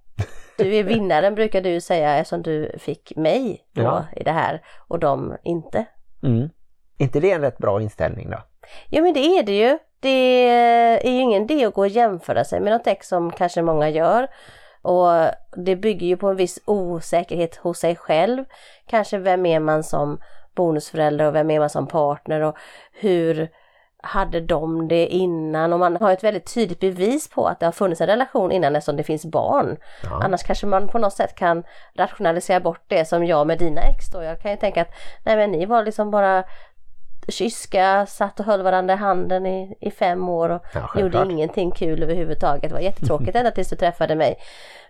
Du 0.59 0.77
är 0.77 0.83
vinnaren 0.85 1.35
brukar 1.35 1.61
du 1.61 1.81
säga 1.81 2.17
eftersom 2.17 2.43
du 2.43 2.73
fick 2.79 3.17
mig 3.17 3.65
då 3.73 3.83
Ja. 3.83 4.05
i 4.17 4.25
det 4.25 4.33
här 4.33 4.63
och 4.89 4.99
de 4.99 5.37
inte. 5.45 5.85
Mm. 6.23 6.49
inte 6.99 7.21
det 7.21 7.31
en 7.33 7.41
rätt 7.41 7.59
bra 7.59 7.83
inställning 7.83 8.31
då? 8.31 8.39
Ja 8.89 9.03
men 9.03 9.13
det 9.15 9.21
är 9.21 9.43
det 9.43 9.59
ju. 9.59 9.79
Det 10.01 10.49
är 10.49 11.11
ju 11.11 11.21
ingen 11.21 11.43
idé 11.43 11.65
att 11.65 11.75
gå 11.75 11.81
och 11.81 11.89
jämföra 11.89 12.45
sig 12.45 12.61
med 12.61 12.73
något 12.73 12.87
ex 12.87 13.09
som 13.09 13.31
kanske 13.31 13.63
många 13.63 13.89
gör. 13.89 14.29
Och 14.83 15.11
det 15.57 15.77
bygger 15.77 16.07
ju 16.07 16.17
på 16.17 16.29
en 16.29 16.37
viss 16.37 16.59
osäkerhet 16.65 17.57
hos 17.57 17.79
sig 17.79 17.97
själv. 17.97 18.45
Kanske 18.87 19.19
vem 19.19 19.47
är 19.47 19.61
man 19.61 19.83
som 19.83 20.21
bonusförälder 20.55 21.25
och 21.27 21.35
vem 21.35 21.51
är 21.51 21.61
man 21.61 21.71
som 21.71 21.87
partner 21.87 22.41
och 22.41 22.57
hur 22.93 23.49
hade 24.03 24.41
de 24.41 24.89
det 24.89 25.07
innan 25.07 25.73
och 25.73 25.79
man 25.79 25.97
har 25.97 26.13
ett 26.13 26.25
väldigt 26.25 26.55
tydligt 26.55 26.81
bevis 26.81 27.31
på 27.31 27.47
att 27.47 27.61
det 27.61 27.67
har 27.67 27.73
funnits 27.73 28.01
en 28.01 28.07
relation 28.07 28.53
innan 28.53 28.77
eftersom 28.77 28.97
det 28.97 29.03
finns 29.03 29.27
barn. 29.27 29.77
Ja. 30.03 30.21
Annars 30.25 30.43
kanske 30.43 30.67
man 30.67 30.89
på 30.89 30.99
något 30.99 31.13
sätt 31.13 31.35
kan 31.35 31.65
rationalisera 31.95 32.61
bort 32.61 32.83
det 32.89 33.05
som 33.05 33.25
jag 33.27 33.47
med 33.47 33.59
dina 33.59 33.81
ex 33.81 34.11
då. 34.13 34.23
Jag 34.23 34.41
kan 34.41 34.51
ju 34.51 34.57
tänka 34.57 34.83
att 34.83 34.91
nej 35.25 35.37
men 35.37 35.51
ni 35.51 35.67
var 35.67 35.85
liksom 35.85 36.11
bara 36.11 36.45
kyska, 37.29 38.07
satt 38.07 38.41
och 38.41 38.47
höll 38.47 38.63
varandra 38.63 38.95
i 38.95 38.97
handen 38.97 39.47
i, 39.47 39.77
i 39.81 39.91
fem 39.91 40.29
år 40.29 40.49
och 40.49 40.63
Ja, 40.75 41.01
gjorde 41.01 41.27
ingenting 41.31 41.71
kul 41.71 42.03
överhuvudtaget. 42.03 42.71
Det 42.71 42.75
var 42.75 42.81
jättetråkigt 42.81 43.37
ända 43.37 43.51
tills 43.51 43.71
du 43.71 43.77
träffade 43.77 44.15
mig. 44.15 44.37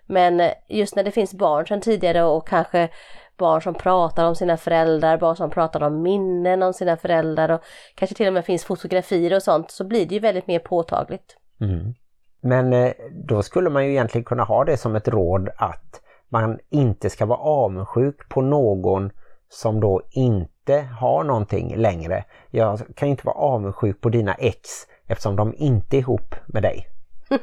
Men 0.06 0.40
eh, 0.40 0.52
just 0.68 0.96
när 0.96 1.04
det 1.04 1.10
finns 1.10 1.34
barn 1.34 1.66
sedan 1.66 1.80
tidigare 1.80 2.22
och 2.22 2.48
kanske 2.48 2.88
barn 3.36 3.62
som 3.62 3.74
pratar 3.74 4.24
om 4.24 4.34
sina 4.34 4.56
föräldrar, 4.56 5.18
barn 5.18 5.36
som 5.36 5.50
pratar 5.50 5.82
om 5.82 6.02
minnen 6.02 6.62
om 6.62 6.72
sina 6.72 6.96
föräldrar 6.96 7.48
och 7.48 7.60
kanske 7.94 8.16
till 8.16 8.26
och 8.26 8.32
med 8.32 8.44
finns 8.44 8.64
fotografier 8.64 9.36
och 9.36 9.42
sånt 9.42 9.70
så 9.70 9.84
blir 9.84 10.06
det 10.06 10.14
ju 10.14 10.20
väldigt 10.20 10.46
mer 10.46 10.58
påtagligt. 10.58 11.36
Mm. 11.60 11.94
Men 12.40 12.72
eh, 12.72 12.92
då 13.10 13.42
skulle 13.42 13.70
man 13.70 13.84
ju 13.84 13.90
egentligen 13.90 14.24
kunna 14.24 14.44
ha 14.44 14.64
det 14.64 14.76
som 14.76 14.96
ett 14.96 15.08
råd 15.08 15.48
att 15.56 16.00
man 16.28 16.58
inte 16.70 17.10
ska 17.10 17.26
vara 17.26 17.38
avundsjuk 17.38 18.28
på 18.28 18.40
någon 18.40 19.10
som 19.48 19.80
då 19.80 20.02
inte 20.10 20.52
har 20.76 21.24
någonting 21.24 21.76
längre. 21.76 22.24
Jag 22.50 22.80
kan 22.94 23.08
inte 23.08 23.26
vara 23.26 23.36
avundsjuk 23.36 24.00
på 24.00 24.08
dina 24.08 24.34
ex 24.34 24.68
eftersom 25.06 25.36
de 25.36 25.54
inte 25.56 25.96
är 25.96 25.98
ihop 25.98 26.34
med 26.46 26.62
dig. 26.62 26.88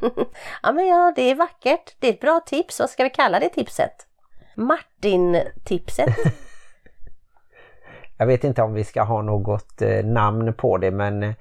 Ja 0.63 0.71
men 0.71 0.87
ja, 0.87 1.13
det 1.15 1.21
är 1.21 1.35
vackert. 1.35 1.95
Det 1.99 2.07
är 2.07 2.13
ett 2.13 2.19
bra 2.19 2.41
tips. 2.45 2.79
Vad 2.79 2.89
ska 2.89 3.03
vi 3.03 3.09
kalla 3.09 3.39
det 3.39 3.49
tipset? 3.49 4.07
Martin-tipset. 4.55 6.09
Jag 8.17 8.25
vet 8.25 8.43
inte 8.43 8.61
om 8.61 8.73
vi 8.73 8.83
ska 8.83 9.03
ha 9.03 9.21
något 9.21 9.81
eh, 9.81 10.05
namn 10.05 10.53
på 10.53 10.77
det 10.77 10.91
men 10.91 11.23
eh, 11.23 11.33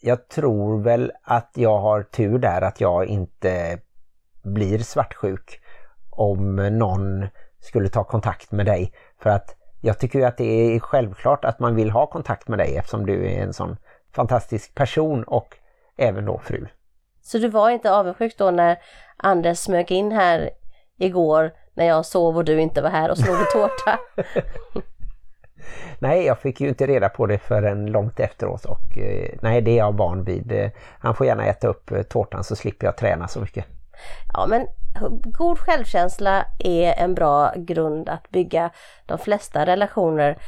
jag 0.00 0.28
tror 0.28 0.82
väl 0.82 1.12
att 1.22 1.50
jag 1.54 1.78
har 1.78 2.02
tur 2.02 2.38
där 2.38 2.62
att 2.62 2.80
jag 2.80 3.06
inte 3.06 3.78
blir 4.42 4.78
svartsjuk 4.78 5.60
om 6.10 6.56
någon 6.56 7.26
skulle 7.60 7.88
ta 7.88 8.04
kontakt 8.04 8.52
med 8.52 8.66
dig. 8.66 8.92
För 9.18 9.30
att 9.30 9.56
jag 9.84 9.98
tycker 9.98 10.26
att 10.26 10.36
det 10.36 10.44
är 10.74 10.80
självklart 10.80 11.44
att 11.44 11.58
man 11.58 11.74
vill 11.76 11.90
ha 11.90 12.06
kontakt 12.06 12.48
med 12.48 12.58
dig 12.58 12.76
eftersom 12.76 13.06
du 13.06 13.26
är 13.26 13.42
en 13.42 13.52
sån 13.52 13.76
fantastisk 14.14 14.74
person 14.74 15.24
och 15.24 15.56
även 15.96 16.24
då 16.24 16.38
fru. 16.38 16.66
Så 17.22 17.38
du 17.38 17.48
var 17.48 17.70
inte 17.70 17.92
avundsjuk 17.92 18.38
då 18.38 18.50
när 18.50 18.78
Anders 19.16 19.58
smög 19.58 19.90
in 19.90 20.12
här 20.12 20.50
igår 20.98 21.52
när 21.74 21.84
jag 21.84 22.06
sov 22.06 22.36
och 22.36 22.44
du 22.44 22.60
inte 22.60 22.82
var 22.82 22.90
här 22.90 23.10
och 23.10 23.18
snodde 23.18 23.44
tårta? 23.44 23.98
Nej, 25.98 26.24
jag 26.24 26.38
fick 26.38 26.60
ju 26.60 26.68
inte 26.68 26.86
reda 26.86 27.08
på 27.08 27.26
det 27.26 27.38
förrän 27.38 27.86
långt 27.86 28.20
efteråt 28.20 28.64
och 28.64 28.98
eh, 28.98 29.38
nej, 29.42 29.60
det 29.60 29.70
är 29.70 29.76
jag 29.76 29.96
van 29.96 30.24
vid. 30.24 30.52
Eh, 30.52 30.70
Han 30.98 31.14
får 31.14 31.26
gärna 31.26 31.46
äta 31.46 31.68
upp 31.68 31.90
eh, 31.90 32.02
tårtan 32.02 32.44
så 32.44 32.56
slipper 32.56 32.86
jag 32.86 32.96
träna 32.96 33.28
så 33.28 33.40
mycket. 33.40 33.64
Ja 34.32 34.46
men 34.46 34.66
god 35.24 35.58
självkänsla 35.58 36.46
är 36.58 36.92
en 36.98 37.14
bra 37.14 37.52
grund 37.56 38.08
att 38.08 38.30
bygga 38.30 38.70
de 39.06 39.18
flesta 39.18 39.66
relationer 39.66 40.38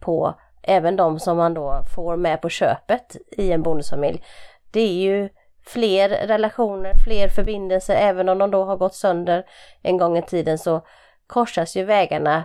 på. 0.00 0.34
Även 0.62 0.96
de 0.96 1.18
som 1.18 1.36
man 1.36 1.54
då 1.54 1.82
får 1.94 2.16
med 2.16 2.40
på 2.42 2.48
köpet 2.48 3.16
i 3.30 3.52
en 3.52 3.62
bonusfamilj. 3.62 4.24
Det 4.70 4.80
är 4.80 4.92
ju 4.92 5.28
fler 5.66 6.08
relationer, 6.08 6.92
fler 7.04 7.28
förbindelser, 7.28 7.94
även 7.94 8.28
om 8.28 8.38
de 8.38 8.50
då 8.50 8.64
har 8.64 8.76
gått 8.76 8.94
sönder 8.94 9.44
en 9.82 9.98
gång 9.98 10.18
i 10.18 10.22
tiden 10.22 10.58
så 10.58 10.80
korsas 11.26 11.76
ju 11.76 11.84
vägarna 11.84 12.44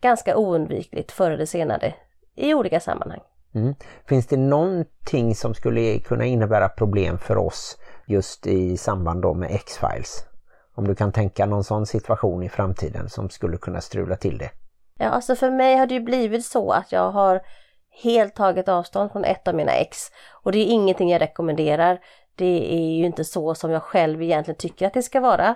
ganska 0.00 0.36
oundvikligt 0.36 1.12
förr 1.12 1.30
eller 1.30 1.46
senare 1.46 1.94
i 2.34 2.54
olika 2.54 2.80
sammanhang. 2.80 3.20
Mm. 3.54 3.74
Finns 4.08 4.26
det 4.26 4.36
någonting 4.36 5.34
som 5.34 5.54
skulle 5.54 5.98
kunna 5.98 6.24
innebära 6.24 6.68
problem 6.68 7.18
för 7.18 7.36
oss 7.36 7.78
just 8.06 8.46
i 8.46 8.76
samband 8.76 9.22
då 9.22 9.34
med 9.34 9.50
X-Files? 9.50 10.24
Om 10.78 10.88
du 10.88 10.94
kan 10.94 11.12
tänka 11.12 11.46
någon 11.46 11.64
sån 11.64 11.86
situation 11.86 12.42
i 12.42 12.48
framtiden 12.48 13.08
som 13.08 13.30
skulle 13.30 13.56
kunna 13.56 13.80
strula 13.80 14.16
till 14.16 14.38
det. 14.38 14.50
Ja, 14.98 15.08
alltså 15.08 15.34
för 15.34 15.50
mig 15.50 15.76
har 15.76 15.86
det 15.86 15.94
ju 15.94 16.00
blivit 16.00 16.46
så 16.46 16.70
att 16.70 16.92
jag 16.92 17.10
har 17.10 17.40
helt 18.02 18.34
tagit 18.34 18.68
avstånd 18.68 19.12
från 19.12 19.24
ett 19.24 19.48
av 19.48 19.54
mina 19.54 19.72
ex. 19.72 19.98
Och 20.42 20.52
det 20.52 20.58
är 20.58 20.66
ingenting 20.66 21.10
jag 21.10 21.20
rekommenderar. 21.20 22.00
Det 22.34 22.74
är 22.74 22.96
ju 22.98 23.04
inte 23.04 23.24
så 23.24 23.54
som 23.54 23.70
jag 23.70 23.82
själv 23.82 24.22
egentligen 24.22 24.58
tycker 24.58 24.86
att 24.86 24.94
det 24.94 25.02
ska 25.02 25.20
vara. 25.20 25.54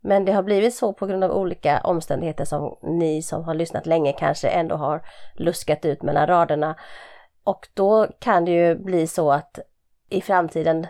Men 0.00 0.24
det 0.24 0.32
har 0.32 0.42
blivit 0.42 0.74
så 0.74 0.92
på 0.92 1.06
grund 1.06 1.24
av 1.24 1.30
olika 1.30 1.80
omständigheter 1.84 2.44
som 2.44 2.78
ni 2.82 3.22
som 3.22 3.44
har 3.44 3.54
lyssnat 3.54 3.86
länge 3.86 4.12
kanske 4.12 4.48
ändå 4.48 4.76
har 4.76 5.02
luskat 5.34 5.84
ut 5.84 6.02
mellan 6.02 6.26
raderna. 6.26 6.74
Och 7.44 7.68
då 7.74 8.06
kan 8.18 8.44
det 8.44 8.50
ju 8.50 8.74
bli 8.74 9.06
så 9.06 9.32
att 9.32 9.58
i 10.08 10.20
framtiden 10.20 10.86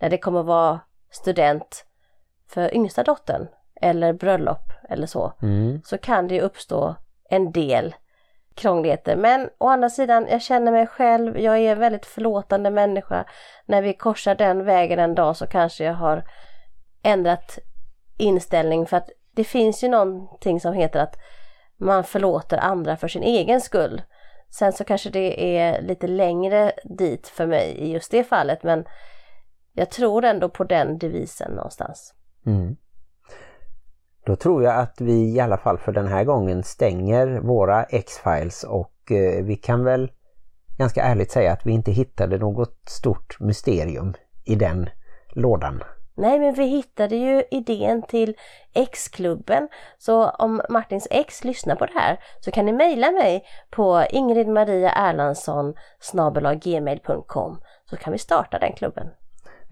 när 0.00 0.10
det 0.10 0.18
kommer 0.18 0.42
vara 0.42 0.80
student 1.10 1.86
för 2.52 2.74
yngsta 2.74 3.02
dottern 3.02 3.46
eller 3.80 4.12
bröllop 4.12 4.72
eller 4.88 5.06
så 5.06 5.32
Mm. 5.42 5.82
så 5.84 5.98
kan 5.98 6.28
det 6.28 6.34
ju 6.34 6.40
uppstå 6.40 6.94
en 7.30 7.52
del 7.52 7.94
krångligheter. 8.54 9.16
Men 9.16 9.50
å 9.58 9.68
andra 9.68 9.90
sidan, 9.90 10.26
jag 10.30 10.42
känner 10.42 10.72
mig 10.72 10.86
själv, 10.86 11.38
jag 11.38 11.58
är 11.58 11.72
en 11.72 11.78
väldigt 11.78 12.06
förlåtande 12.06 12.70
människa. 12.70 13.24
När 13.66 13.82
vi 13.82 13.94
korsar 13.94 14.34
den 14.34 14.64
vägen 14.64 14.98
en 14.98 15.14
dag 15.14 15.36
så 15.36 15.46
kanske 15.46 15.84
jag 15.84 15.94
har 15.94 16.24
ändrat 17.02 17.58
inställning 18.18 18.86
för 18.86 18.96
att 18.96 19.10
det 19.34 19.44
finns 19.44 19.84
ju 19.84 19.88
någonting 19.88 20.60
som 20.60 20.74
heter 20.74 21.00
att 21.00 21.16
man 21.76 22.04
förlåter 22.04 22.58
andra 22.58 22.96
för 22.96 23.08
sin 23.08 23.22
egen 23.22 23.60
skull. 23.60 24.02
Sen 24.50 24.72
så 24.72 24.84
kanske 24.84 25.10
det 25.10 25.58
är 25.58 25.82
lite 25.82 26.06
längre 26.06 26.72
dit 26.84 27.28
för 27.28 27.46
mig 27.46 27.76
i 27.78 27.92
just 27.92 28.10
det 28.10 28.24
fallet 28.24 28.62
men 28.62 28.84
jag 29.72 29.90
tror 29.90 30.24
ändå 30.24 30.48
på 30.48 30.64
den 30.64 30.98
devisen 30.98 31.52
någonstans. 31.52 32.14
Mm. 32.46 32.76
Då 34.26 34.36
tror 34.36 34.64
jag 34.64 34.78
att 34.78 35.00
vi 35.00 35.34
i 35.34 35.40
alla 35.40 35.58
fall 35.58 35.78
för 35.78 35.92
den 35.92 36.06
här 36.06 36.24
gången 36.24 36.62
stänger 36.62 37.40
våra 37.40 37.84
X-Files 37.84 38.64
och 38.64 38.92
eh, 39.10 39.44
vi 39.44 39.56
kan 39.56 39.84
väl 39.84 40.10
ganska 40.78 41.02
ärligt 41.02 41.30
säga 41.30 41.52
att 41.52 41.66
vi 41.66 41.72
inte 41.72 41.92
hittade 41.92 42.38
något 42.38 42.78
stort 42.88 43.40
mysterium 43.40 44.14
i 44.44 44.54
den 44.54 44.88
lådan. 45.28 45.82
Nej, 46.14 46.38
men 46.38 46.54
vi 46.54 46.64
hittade 46.64 47.16
ju 47.16 47.44
idén 47.50 48.02
till 48.02 48.36
X-klubben. 48.74 49.68
Så 49.98 50.30
om 50.30 50.62
Martins 50.68 51.08
ex 51.10 51.44
lyssnar 51.44 51.76
på 51.76 51.86
det 51.86 51.98
här 51.98 52.18
så 52.40 52.50
kan 52.50 52.66
ni 52.66 52.72
mejla 52.72 53.10
mig 53.10 53.44
på 53.70 54.04
ingridmariaerlandsson 54.10 55.74
gmail.com 56.62 57.60
så 57.90 57.96
kan 57.96 58.12
vi 58.12 58.18
starta 58.18 58.58
den 58.58 58.72
klubben. 58.72 59.06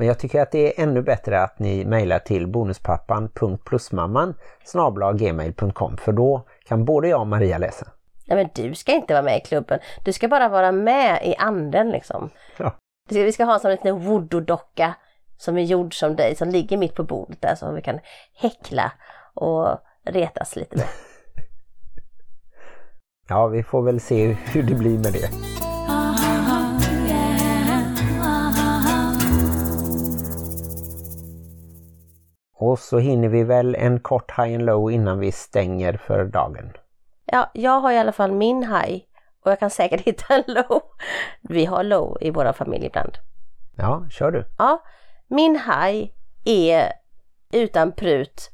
Men 0.01 0.07
jag 0.07 0.19
tycker 0.19 0.43
att 0.43 0.51
det 0.51 0.79
är 0.79 0.83
ännu 0.83 1.03
bättre 1.03 1.43
att 1.43 1.59
ni 1.59 1.85
mejlar 1.85 2.19
till 2.19 2.47
bonuspappan.plusmamman 2.47 4.35
gmail.com 5.19 5.97
för 5.97 6.13
då 6.13 6.47
kan 6.65 6.85
både 6.85 7.09
jag 7.09 7.21
och 7.21 7.27
Maria 7.27 7.59
läsa. 7.59 7.87
Nej, 8.27 8.37
men 8.37 8.49
du 8.55 8.75
ska 8.75 8.93
inte 8.93 9.15
vara 9.15 9.23
med 9.23 9.37
i 9.37 9.41
klubben. 9.41 9.79
Du 10.05 10.13
ska 10.13 10.29
bara 10.29 10.49
vara 10.49 10.73
med 10.73 11.21
i 11.25 11.37
anden 11.37 11.91
liksom. 11.91 12.31
Ja. 12.57 12.75
Vi 13.11 13.33
ska 13.33 13.45
ha 13.45 13.55
en 13.55 13.61
sån 13.61 13.71
liten 13.71 13.99
voodoo-docka 13.99 14.95
som 15.37 15.57
är 15.57 15.63
gjord 15.63 15.95
som 15.95 16.17
dig 16.17 16.35
som 16.35 16.49
ligger 16.49 16.77
mitt 16.77 16.95
på 16.95 17.05
bordet 17.05 17.43
där 17.43 17.55
som 17.55 17.75
vi 17.75 17.83
kan 17.83 18.01
häckla 18.35 18.93
och 19.35 19.79
retas 20.05 20.57
lite 20.57 20.77
med. 20.77 20.87
Ja, 23.29 23.47
vi 23.47 23.63
får 23.63 23.83
väl 23.83 24.01
se 24.01 24.27
hur 24.27 24.63
det 24.63 24.75
blir 24.75 24.99
med 24.99 25.13
det. 25.13 25.31
Och 32.61 32.79
så 32.79 32.99
hinner 32.99 33.29
vi 33.29 33.45
väl 33.45 33.75
en 33.75 34.01
kort 34.01 34.39
high 34.39 34.55
and 34.55 34.63
low 34.63 34.91
innan 34.91 35.19
vi 35.19 35.33
stänger 35.33 35.93
för 36.07 36.25
dagen. 36.25 36.73
Ja, 37.25 37.51
jag 37.55 37.81
har 37.81 37.93
i 37.93 37.99
alla 37.99 38.13
fall 38.13 38.33
min 38.33 38.63
high 38.63 39.03
och 39.45 39.51
jag 39.51 39.59
kan 39.59 39.71
säkert 39.71 40.01
hitta 40.07 40.35
en 40.35 40.43
low. 40.47 40.83
Vi 41.41 41.65
har 41.65 41.85
low 41.85 42.19
i 42.21 42.31
våra 42.31 42.53
familj 42.53 42.87
ibland. 42.87 43.19
Ja, 43.77 44.07
kör 44.11 44.31
du. 44.31 44.45
Ja, 44.59 44.83
min 45.29 45.57
haj 45.57 46.15
är 46.45 46.93
utan 47.53 47.93
prut 47.93 48.51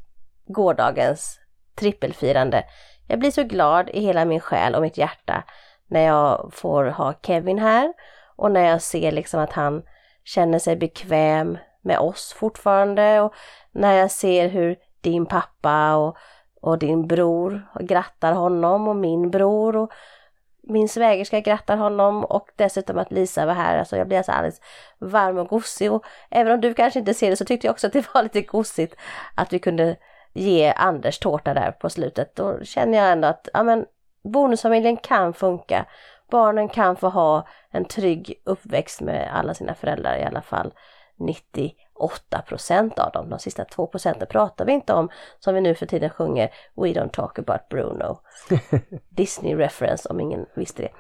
gårdagens 0.47 1.41
trippelfirande. 1.75 2.65
Jag 3.07 3.19
blir 3.19 3.31
så 3.31 3.43
glad 3.43 3.91
i 3.91 4.01
hela 4.01 4.25
min 4.25 4.41
själ 4.41 4.75
och 4.75 4.83
mitt 4.83 4.99
hjärta 4.99 5.45
när 5.87 6.01
jag 6.01 6.51
får 6.53 6.85
ha 6.85 7.15
Kevin 7.23 7.59
här 7.59 7.93
och 8.37 8.51
när 8.51 8.69
jag 8.71 8.83
ser 8.83 9.13
liksom 9.13 9.41
att 9.41 9.53
han 9.53 9.83
känner 10.25 10.59
sig 10.59 10.77
bekväm 10.77 11.59
med 11.87 11.99
oss 11.99 12.33
fortfarande 12.39 13.21
och 13.21 13.35
när 13.77 13.93
jag 13.93 14.11
ser 14.11 14.49
hur 14.49 14.77
din 15.01 15.27
pappa 15.27 15.97
och, 15.97 16.17
och 16.61 16.79
din 16.79 17.07
bror 17.07 17.63
grattar 17.81 18.33
honom 18.33 18.89
och 18.89 18.97
min 18.97 19.31
bror 19.31 19.77
och 19.77 19.93
min 20.63 20.89
svägerska 20.89 21.41
grattar 21.41 21.77
honom 21.77 22.25
och 22.25 22.49
dessutom 22.57 22.99
att 22.99 23.13
Lisa 23.13 23.47
var 23.47 23.55
här. 23.55 23.79
Alltså 23.79 23.97
jag 23.97 24.09
blir 24.09 24.19
alltså 24.19 24.33
alldeles 24.33 24.61
varm 24.99 25.39
och 25.39 25.49
gosig 25.49 25.93
och 25.93 26.05
även 26.31 26.53
om 26.53 26.61
du 26.61 26.75
kanske 26.75 26.99
inte 26.99 27.15
ser 27.15 27.31
det 27.31 27.37
så 27.37 27.45
tyckte 27.45 27.67
jag 27.67 27.73
också 27.73 27.87
att 27.87 27.93
det 27.93 28.15
var 28.15 28.23
lite 28.23 28.43
gosigt 28.43 28.97
att 29.35 29.53
vi 29.53 29.59
kunde 29.59 29.97
ge 30.33 30.73
Anders 30.77 31.19
tårta 31.19 31.55
där 31.55 31.71
på 31.73 31.91
slutet. 31.91 32.37
Då 32.37 32.65
känner 32.65 32.99
jag 32.99 33.13
ändå 33.13 33.29
att 33.29 33.49
ja, 33.53 33.63
men, 33.63 33.85
bonusfamiljen 34.25 34.97
kan 34.97 35.35
funka. 35.35 35.87
Barnen 36.31 36.69
kan 36.69 36.97
få 36.97 37.09
ha 37.09 37.47
en 37.71 37.85
trygg 37.85 38.43
uppväxt 38.45 39.01
med 39.01 39.31
alla 39.35 39.55
sina 39.55 39.75
föräldrar 39.75 40.17
i 40.17 40.25
alla 40.25 40.43
fall 40.43 40.73
98 41.19 42.43
procent 42.49 42.99
av 42.99 43.13
dem. 43.13 43.31
De 43.31 43.39
sista 43.39 43.65
2 43.65 43.87
procenten 43.87 44.29
pratar 44.31 44.65
vi 44.65 44.73
inte 44.73 44.93
om 44.93 45.09
som 45.39 45.55
vi 45.55 45.61
nu 45.61 45.75
för 45.75 45.87
tiden 45.87 46.11
sjunger 46.11 46.51
We 46.75 46.87
don't 46.87 47.11
talk 47.11 47.39
about 47.39 47.69
Bruno. 47.71 48.19
Disney 49.09 49.55
reference 49.55 50.09
om 50.09 50.21
ingen 50.21 50.47
visste 50.55 50.83
det. 50.83 50.91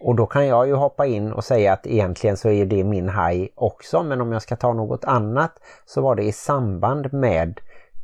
Och 0.00 0.14
då 0.14 0.26
kan 0.26 0.46
jag 0.46 0.66
ju 0.66 0.74
hoppa 0.74 1.06
in 1.06 1.32
och 1.32 1.44
säga 1.44 1.72
att 1.72 1.86
egentligen 1.86 2.36
så 2.36 2.48
är 2.48 2.66
det 2.66 2.84
min 2.84 3.08
haj 3.08 3.52
också 3.54 4.02
men 4.02 4.20
om 4.20 4.32
jag 4.32 4.42
ska 4.42 4.56
ta 4.56 4.72
något 4.72 5.04
annat 5.04 5.52
så 5.84 6.00
var 6.00 6.14
det 6.14 6.22
i 6.22 6.32
samband 6.32 7.12
med 7.12 7.60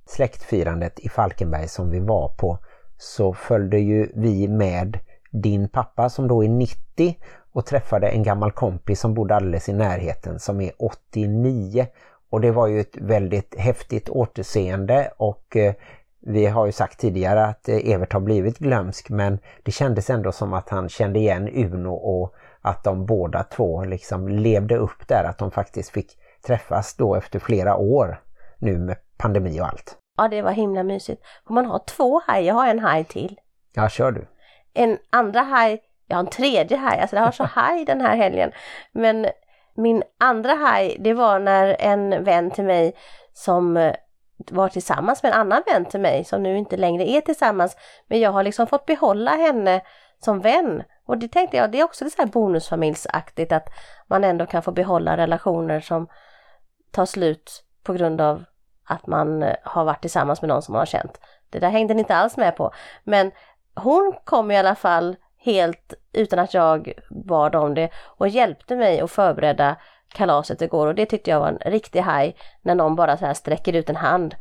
släktfirandet 0.07 1.01
i 1.01 1.09
Falkenberg 1.09 1.69
som 1.69 1.91
vi 1.91 2.01
var 2.01 2.29
på 2.29 2.59
så 2.97 3.35
följde 3.35 3.79
ju 3.79 4.13
vi 4.15 4.49
med 4.49 4.99
din 5.31 5.69
pappa 5.69 6.11
som 6.11 6.29
då 6.29 6.45
är 6.45 6.49
90 6.49 7.17
och 7.53 7.67
träffade 7.67 8.09
en 8.09 8.23
gammal 8.23 8.53
kompis 8.53 9.01
som 9.01 9.15
bodde 9.15 9.35
alldeles 9.35 9.69
i 9.69 9.73
närheten 9.73 10.39
som 10.39 10.61
är 10.61 10.73
89 10.79 11.87
och 12.31 12.41
det 12.41 12.51
var 12.51 12.67
ju 12.67 12.81
ett 12.81 12.97
väldigt 12.97 13.55
häftigt 13.59 14.09
återseende 14.09 15.13
och 15.17 15.57
eh, 15.57 15.75
vi 16.21 16.47
har 16.47 16.67
ju 16.67 16.73
sagt 16.73 17.01
tidigare 17.01 17.45
att 17.45 17.69
eh, 17.69 17.91
Evert 17.91 18.13
har 18.13 18.21
blivit 18.21 18.59
glömsk 18.59 19.11
men 19.11 19.39
det 19.63 19.71
kändes 19.73 20.11
ändå 20.11 20.33
som 20.33 20.53
att 20.53 20.69
han 20.69 20.89
kände 20.89 21.19
igen 21.19 21.49
Uno 21.49 21.95
och 21.95 22.35
att 22.61 22.85
de 22.85 23.07
båda 23.07 23.43
två 23.43 23.85
liksom 23.85 24.29
levde 24.29 24.77
upp 24.77 25.09
där 25.09 25.25
att 25.25 25.39
de 25.39 25.51
faktiskt 25.51 25.91
fick 25.91 26.19
träffas 26.47 26.95
då 26.95 27.15
efter 27.15 27.39
flera 27.39 27.77
år 27.77 28.21
nu 28.59 28.79
med 28.79 28.97
pandemi 29.17 29.61
och 29.61 29.67
allt. 29.67 29.97
Ja, 30.17 30.29
det 30.29 30.43
var 30.43 30.51
himla 30.51 30.83
mysigt. 30.83 31.23
Får 31.47 31.55
man 31.55 31.67
ha 31.67 31.79
två 31.79 32.21
haj? 32.27 32.45
Jag 32.45 32.55
har 32.55 32.69
en 32.69 32.79
haj 32.79 33.05
till. 33.05 33.41
Ja, 33.75 33.89
kör 33.89 34.13
du. 34.13 34.27
En 34.75 34.99
andra 35.11 35.41
haj, 35.41 35.81
jag 36.13 36.17
har 36.17 36.25
en 36.25 36.31
tredje 36.31 36.77
haj, 36.77 37.01
alltså 37.01 37.17
jag 37.17 37.25
har 37.25 37.33
så 37.33 37.45
haj 37.45 37.85
den 37.85 38.01
här 38.01 38.17
helgen. 38.17 38.53
Men 38.93 39.27
min 39.75 40.03
andra 40.21 40.55
haj, 40.55 40.97
det 41.01 41.15
var 41.15 41.39
när 41.39 41.77
en 41.79 42.25
vän 42.25 42.51
till 42.51 42.65
mig 42.65 42.95
som 43.33 43.77
eh, 43.77 43.95
var 44.51 44.69
tillsammans 44.69 45.23
med 45.23 45.33
en 45.33 45.41
annan 45.41 45.63
vän 45.67 45.85
till 45.85 46.01
mig 46.01 46.25
som 46.25 46.43
nu 46.43 46.59
inte 46.59 46.77
längre 46.77 47.11
är 47.11 47.21
tillsammans. 47.21 47.77
Men 48.07 48.21
jag 48.21 48.33
har 48.33 48.43
liksom 48.43 48.67
fått 48.67 48.87
behålla 48.87 49.31
henne 49.31 49.81
som 50.25 50.41
vän. 50.41 50.83
Och 51.07 51.19
det 51.19 51.29
tänkte 51.29 51.57
jag, 51.57 51.71
det 51.71 51.81
är 51.81 51.85
också 51.85 52.05
det 52.05 52.11
så 52.11 52.23
här 52.23 52.29
bonusfamiljsaktigt 52.29 53.53
att 53.53 53.69
man 54.07 54.25
ändå 54.25 54.47
kan 54.47 54.63
få 54.63 54.73
behålla 54.73 55.17
relationer 55.17 55.81
som 55.81 56.09
tar 56.91 57.07
slut 57.07 57.65
på 57.83 57.93
grund 57.93 58.21
av 58.21 58.45
att 58.85 59.07
man 59.07 59.43
eh, 59.43 59.57
har 59.63 59.85
varit 59.85 60.01
tillsammans 60.01 60.43
med 60.43 60.49
någon 60.49 60.63
som 60.63 60.73
man 60.73 60.81
har 60.81 60.87
känt. 60.87 61.21
Det 61.51 61.59
där 61.59 61.71
hängde 61.71 61.95
ni 61.95 62.01
inte 62.01 62.17
alls 62.17 62.37
med 62.37 62.57
på. 62.57 62.73
Men 63.05 63.31
hon 63.75 64.15
kom 64.25 64.51
i 64.51 64.59
alla 64.59 64.75
fall 64.75 65.17
helt 65.43 65.95
utan 66.13 66.39
att 66.39 66.55
jag 66.55 66.93
bad 67.11 67.55
om 67.55 67.75
det 67.75 67.91
och 68.19 68.29
hjälpte 68.29 68.77
mig 68.77 69.01
att 69.01 69.11
förbereda 69.11 69.77
kalaset 70.13 70.63
igår 70.63 70.87
och 70.87 70.95
det 70.95 71.07
tyckte 71.07 71.31
jag 71.31 71.41
var 71.41 71.49
en 71.49 71.59
riktig 71.73 72.01
haj 72.01 72.37
när 72.63 72.75
någon 72.75 72.97
bara 72.97 73.17
så 73.17 73.27
här 73.27 73.35
sträcker 73.35 73.73
ut 73.73 73.91
en 73.91 73.97
hand. 73.97 74.35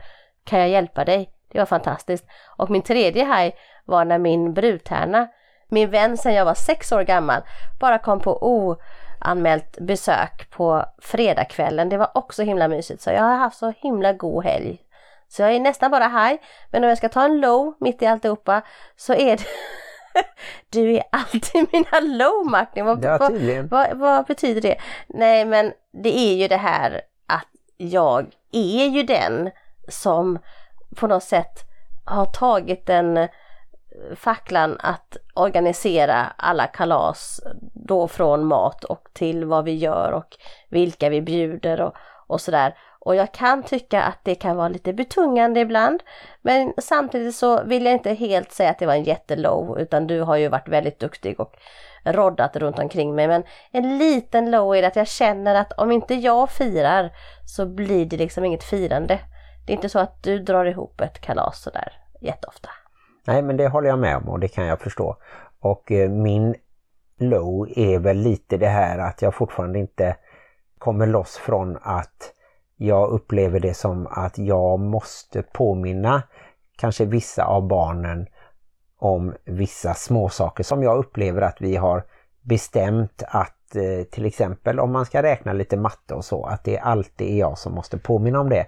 Kan 0.43 0.59
jag 0.59 0.69
hjälpa 0.69 1.05
dig? 1.05 1.29
Det 1.51 1.59
var 1.59 1.65
fantastiskt. 1.65 2.25
Och 2.57 2.69
min 2.69 2.81
tredje 2.81 3.23
haj 3.23 3.55
var 3.85 4.05
när 4.05 4.17
min 4.17 4.53
brudtärna, 4.53 5.27
min 5.67 5.89
vän 5.89 6.17
sedan 6.17 6.33
jag 6.33 6.45
var 6.45 6.53
sex 6.53 6.91
år 6.91 7.01
gammal, 7.01 7.41
bara 7.79 7.97
kom 7.97 8.19
på 8.19 8.37
oanmält 8.41 9.77
besök 9.79 10.49
på 10.49 10.85
fredagskvällen. 11.01 11.89
Det 11.89 11.97
var 11.97 12.11
också 12.13 12.43
himla 12.43 12.67
mysigt 12.67 13.01
så 13.01 13.09
jag 13.09 13.23
har 13.23 13.35
haft 13.35 13.57
så 13.57 13.73
himla 13.77 14.13
god 14.13 14.43
helg. 14.43 14.79
Så 15.27 15.41
jag 15.41 15.51
är 15.51 15.59
nästan 15.59 15.91
bara 15.91 16.03
haj, 16.07 16.41
men 16.71 16.83
om 16.83 16.89
jag 16.89 16.97
ska 16.97 17.09
ta 17.09 17.23
en 17.23 17.39
low 17.39 17.73
mitt 17.79 18.01
i 18.01 18.05
alltihopa 18.05 18.61
så 18.95 19.13
är 19.13 19.37
det 19.37 19.43
du 20.69 20.95
är 20.95 21.03
alltid 21.11 21.67
mina 21.73 21.99
low 21.99 22.45
Martin. 22.51 22.85
Vad, 22.85 23.05
Ja, 23.05 23.17
vad, 23.19 23.31
vad, 23.69 23.97
vad 23.97 24.25
betyder 24.25 24.61
det? 24.61 24.75
Nej 25.07 25.45
men 25.45 25.73
det 26.03 26.17
är 26.17 26.33
ju 26.35 26.47
det 26.47 26.57
här 26.57 27.01
att 27.27 27.47
jag 27.77 28.25
är 28.51 28.85
ju 28.87 29.03
den 29.03 29.51
som 29.87 30.39
på 30.95 31.07
något 31.07 31.23
sätt 31.23 31.59
har 32.05 32.25
tagit 32.25 32.85
den 32.85 33.17
eh, 33.17 33.29
facklan 34.15 34.77
att 34.79 35.17
organisera 35.33 36.33
alla 36.37 36.67
kalas 36.67 37.41
då 37.73 38.07
från 38.07 38.45
mat 38.45 38.83
och 38.83 39.07
till 39.13 39.45
vad 39.45 39.65
vi 39.65 39.75
gör 39.75 40.11
och 40.11 40.37
vilka 40.69 41.09
vi 41.09 41.21
bjuder 41.21 41.81
och, 41.81 41.93
och 42.27 42.41
sådär. 42.41 42.75
Och 43.05 43.15
jag 43.15 43.31
kan 43.31 43.63
tycka 43.63 44.03
att 44.03 44.19
det 44.23 44.35
kan 44.35 44.57
vara 44.57 44.67
lite 44.67 44.93
betungande 44.93 45.59
ibland. 45.59 46.03
Men 46.41 46.73
samtidigt 46.77 47.35
så 47.35 47.63
vill 47.63 47.85
jag 47.85 47.93
inte 47.93 48.13
helt 48.13 48.51
säga 48.51 48.69
att 48.69 48.79
det 48.79 48.85
var 48.85 48.93
en 48.93 49.03
jättelow 49.03 49.79
utan 49.79 50.07
du 50.07 50.21
har 50.21 50.37
ju 50.37 50.47
varit 50.47 50.67
väldigt 50.67 50.99
duktig 50.99 51.39
och 51.39 51.55
roddat 52.03 52.55
runt 52.55 52.79
omkring 52.79 53.15
mig. 53.15 53.27
Men 53.27 53.43
en 53.71 53.97
liten 53.97 54.51
low 54.51 54.75
är 54.75 54.83
att 54.83 54.95
jag 54.95 55.07
känner 55.07 55.55
att 55.55 55.73
om 55.73 55.91
inte 55.91 56.15
jag 56.15 56.49
firar 56.49 57.11
så 57.45 57.65
blir 57.65 58.05
det 58.05 58.17
liksom 58.17 58.45
inget 58.45 58.63
firande. 58.63 59.19
Det 59.65 59.73
är 59.73 59.75
inte 59.75 59.89
så 59.89 59.99
att 59.99 60.23
du 60.23 60.39
drar 60.39 60.65
ihop 60.65 61.01
ett 61.01 61.21
kalas 61.21 61.61
sådär 61.61 61.93
jätteofta. 62.21 62.69
Nej 63.25 63.41
men 63.41 63.57
det 63.57 63.67
håller 63.67 63.89
jag 63.89 63.99
med 63.99 64.17
om 64.17 64.29
och 64.29 64.39
det 64.39 64.47
kan 64.47 64.65
jag 64.65 64.79
förstå. 64.79 65.17
Och 65.59 65.91
eh, 65.91 66.09
min 66.09 66.55
low 67.17 67.67
är 67.75 67.99
väl 67.99 68.17
lite 68.17 68.57
det 68.57 68.67
här 68.67 68.97
att 68.97 69.21
jag 69.21 69.35
fortfarande 69.35 69.79
inte 69.79 70.15
kommer 70.77 71.07
loss 71.07 71.37
från 71.37 71.77
att 71.81 72.33
jag 72.83 73.09
upplever 73.09 73.59
det 73.59 73.73
som 73.73 74.07
att 74.07 74.37
jag 74.37 74.79
måste 74.79 75.43
påminna 75.43 76.23
kanske 76.77 77.05
vissa 77.05 77.45
av 77.45 77.67
barnen 77.67 78.27
om 78.97 79.35
vissa 79.45 79.93
småsaker 79.93 80.63
som 80.63 80.83
jag 80.83 80.97
upplever 80.97 81.41
att 81.41 81.61
vi 81.61 81.75
har 81.75 82.03
bestämt 82.41 83.23
att 83.27 83.75
eh, 83.75 84.03
till 84.11 84.25
exempel 84.25 84.79
om 84.79 84.91
man 84.91 85.05
ska 85.05 85.23
räkna 85.23 85.53
lite 85.53 85.77
matte 85.77 86.13
och 86.13 86.25
så 86.25 86.45
att 86.45 86.63
det 86.63 86.79
alltid 86.79 87.27
är 87.27 87.39
jag 87.39 87.57
som 87.57 87.73
måste 87.73 87.97
påminna 87.97 88.39
om 88.39 88.49
det. 88.49 88.65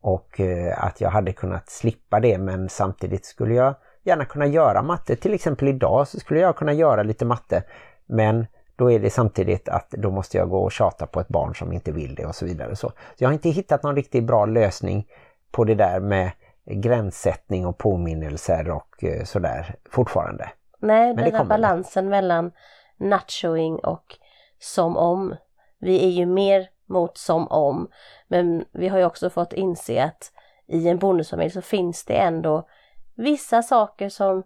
Och 0.00 0.40
eh, 0.40 0.84
att 0.84 1.00
jag 1.00 1.10
hade 1.10 1.32
kunnat 1.32 1.70
slippa 1.70 2.20
det 2.20 2.38
men 2.38 2.68
samtidigt 2.68 3.24
skulle 3.24 3.54
jag 3.54 3.74
gärna 4.02 4.24
kunna 4.24 4.46
göra 4.46 4.82
matte. 4.82 5.16
Till 5.16 5.34
exempel 5.34 5.68
idag 5.68 6.08
så 6.08 6.20
skulle 6.20 6.40
jag 6.40 6.56
kunna 6.56 6.72
göra 6.72 7.02
lite 7.02 7.24
matte 7.24 7.62
men 8.06 8.46
då 8.76 8.92
är 8.92 8.98
det 8.98 9.10
samtidigt 9.10 9.68
att 9.68 9.90
då 9.90 10.10
måste 10.10 10.36
jag 10.36 10.50
gå 10.50 10.64
och 10.64 10.72
tjata 10.72 11.06
på 11.06 11.20
ett 11.20 11.28
barn 11.28 11.54
som 11.54 11.72
inte 11.72 11.92
vill 11.92 12.14
det 12.14 12.26
och 12.26 12.34
så 12.34 12.44
vidare. 12.46 12.76
Så 12.76 12.92
jag 13.16 13.28
har 13.28 13.32
inte 13.32 13.50
hittat 13.50 13.82
någon 13.82 13.96
riktigt 13.96 14.24
bra 14.24 14.46
lösning 14.46 15.06
på 15.50 15.64
det 15.64 15.74
där 15.74 16.00
med 16.00 16.30
gränssättning 16.66 17.66
och 17.66 17.78
påminnelser 17.78 18.70
och 18.70 19.04
eh, 19.04 19.24
sådär 19.24 19.74
fortfarande. 19.90 20.50
Nej, 20.78 21.14
det 21.14 21.22
den 21.22 21.34
här 21.34 21.44
balansen 21.44 22.08
mellan 22.08 22.52
nachoing 22.96 23.78
och 23.78 24.16
som 24.58 24.96
om. 24.96 25.36
Vi 25.78 26.04
är 26.04 26.10
ju 26.10 26.26
mer 26.26 26.68
mot 26.86 27.18
som 27.18 27.48
om. 27.48 27.88
Men 28.28 28.64
vi 28.72 28.88
har 28.88 28.98
ju 28.98 29.04
också 29.04 29.30
fått 29.30 29.52
inse 29.52 30.04
att 30.04 30.32
i 30.66 30.88
en 30.88 30.98
bonusfamilj 30.98 31.50
så 31.50 31.62
finns 31.62 32.04
det 32.04 32.16
ändå 32.16 32.68
vissa 33.14 33.62
saker 33.62 34.08
som 34.08 34.42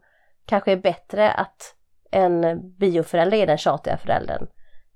kanske 0.46 0.72
är 0.72 0.76
bättre 0.76 1.32
att 1.32 1.74
en 2.10 2.60
bioförälder 2.78 3.38
är 3.38 3.46
den 3.46 3.58
tjatiga 3.58 3.96
föräldern 3.96 4.46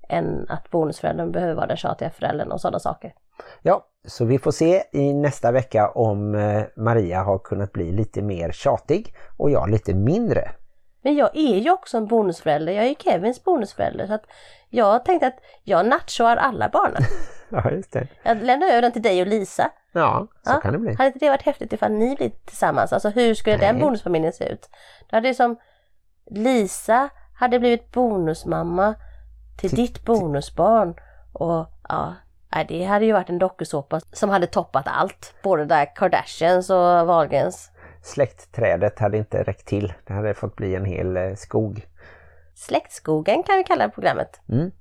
än 0.09 0.45
att 0.49 0.69
bonusföräldern 0.69 1.31
behöver 1.31 1.53
vara 1.53 1.67
den 1.67 1.77
tjatiga 1.77 2.09
föräldern 2.09 2.51
och 2.51 2.61
sådana 2.61 2.79
saker. 2.79 3.13
Ja, 3.61 3.85
så 4.07 4.25
vi 4.25 4.39
får 4.39 4.51
se 4.51 4.83
i 4.93 5.13
nästa 5.13 5.51
vecka 5.51 5.89
om 5.89 6.35
eh, 6.35 6.63
Maria 6.77 7.23
har 7.23 7.39
kunnat 7.39 7.71
bli 7.71 7.91
lite 7.91 8.21
mer 8.21 8.51
tjatig 8.51 9.15
och 9.37 9.51
jag 9.51 9.69
lite 9.69 9.93
mindre. 9.93 10.51
Men 11.03 11.15
jag 11.15 11.29
är 11.37 11.57
ju 11.57 11.71
också 11.71 11.97
en 11.97 12.07
bonusförälder, 12.07 12.73
jag 12.73 12.85
är 12.85 12.89
ju 12.89 12.95
Kevins 12.99 13.43
bonusförälder 13.43 14.07
så 14.07 14.13
att 14.13 14.25
jag 14.69 15.05
tänkte 15.05 15.27
att 15.27 15.37
jag 15.63 15.85
nachoar 15.85 16.37
alla 16.37 16.69
barnen. 16.69 17.01
Ja, 17.55 17.71
just 17.71 17.91
det. 17.91 18.07
Jag 18.23 18.37
lämnar 18.43 18.67
över 18.67 18.81
den 18.81 18.91
till 18.91 19.01
dig 19.01 19.21
och 19.21 19.27
Lisa. 19.27 19.71
Ja, 19.91 20.27
så 20.43 20.51
Ja. 20.51 20.59
kan 20.61 20.73
det 20.73 20.79
bli. 20.79 20.93
Hade 20.93 21.07
inte 21.07 21.19
det 21.19 21.29
varit 21.29 21.41
häftigt 21.41 21.73
ifall 21.73 21.91
ni 21.91 22.15
blir 22.15 22.29
tillsammans? 22.45 22.93
Alltså 22.93 23.09
hur 23.09 23.33
skulle 23.33 23.57
den 23.57 23.75
Nej. 23.75 23.83
bonusfamiljen 23.83 24.33
se 24.33 24.49
ut? 24.49 24.69
Då 25.09 25.17
hade 25.17 25.27
det 25.27 25.33
som 25.33 25.55
Lisa 26.25 27.09
hade 27.33 27.59
blivit 27.59 27.91
bonusmamma 27.91 28.95
till 29.57 29.69
ditt 29.69 30.05
bonusbarn 30.05 30.95
och 31.33 31.69
Ja, 31.89 32.63
det 32.67 32.83
hade 32.83 33.05
ju 33.05 33.13
varit 33.13 33.29
en 33.29 33.39
dokusåpa 33.39 33.99
som 34.11 34.29
hade 34.29 34.47
toppat 34.47 34.87
allt. 34.87 35.33
Både 35.43 35.65
där 35.65 35.95
Kardashians 35.95 36.69
och 36.69 37.07
Wahlgrens. 37.07 37.71
Släktträdet 38.01 38.99
hade 38.99 39.17
inte 39.17 39.43
räckt 39.43 39.67
till. 39.67 39.93
Det 40.07 40.13
hade 40.13 40.33
fått 40.33 40.55
bli 40.55 40.75
en 40.75 40.85
hel 40.85 41.17
eh, 41.17 41.35
skog. 41.35 41.87
Släktskogen 42.55 43.43
kan 43.43 43.57
vi 43.57 43.63
kalla 43.63 43.89
programmet. 43.89 44.41
Mm. 44.49 44.71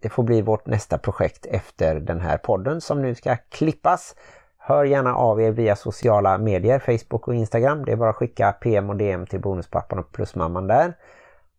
Det 0.00 0.08
får 0.08 0.22
bli 0.22 0.42
vårt 0.42 0.66
nästa 0.66 0.98
projekt 0.98 1.46
efter 1.46 1.94
den 1.94 2.20
här 2.20 2.38
podden 2.38 2.80
som 2.80 3.02
nu 3.02 3.14
ska 3.14 3.36
klippas. 3.36 4.14
Hör 4.70 4.84
gärna 4.84 5.14
av 5.14 5.40
er 5.40 5.50
via 5.50 5.76
sociala 5.76 6.38
medier, 6.38 6.78
Facebook 6.78 7.28
och 7.28 7.34
Instagram. 7.34 7.84
Det 7.84 7.92
är 7.92 7.96
bara 7.96 8.10
att 8.10 8.16
skicka 8.16 8.52
PM 8.52 8.90
och 8.90 8.96
DM 8.96 9.26
till 9.26 9.40
Bonuspappan 9.40 9.98
och 9.98 10.12
Plusmamman 10.12 10.66
där. 10.66 10.96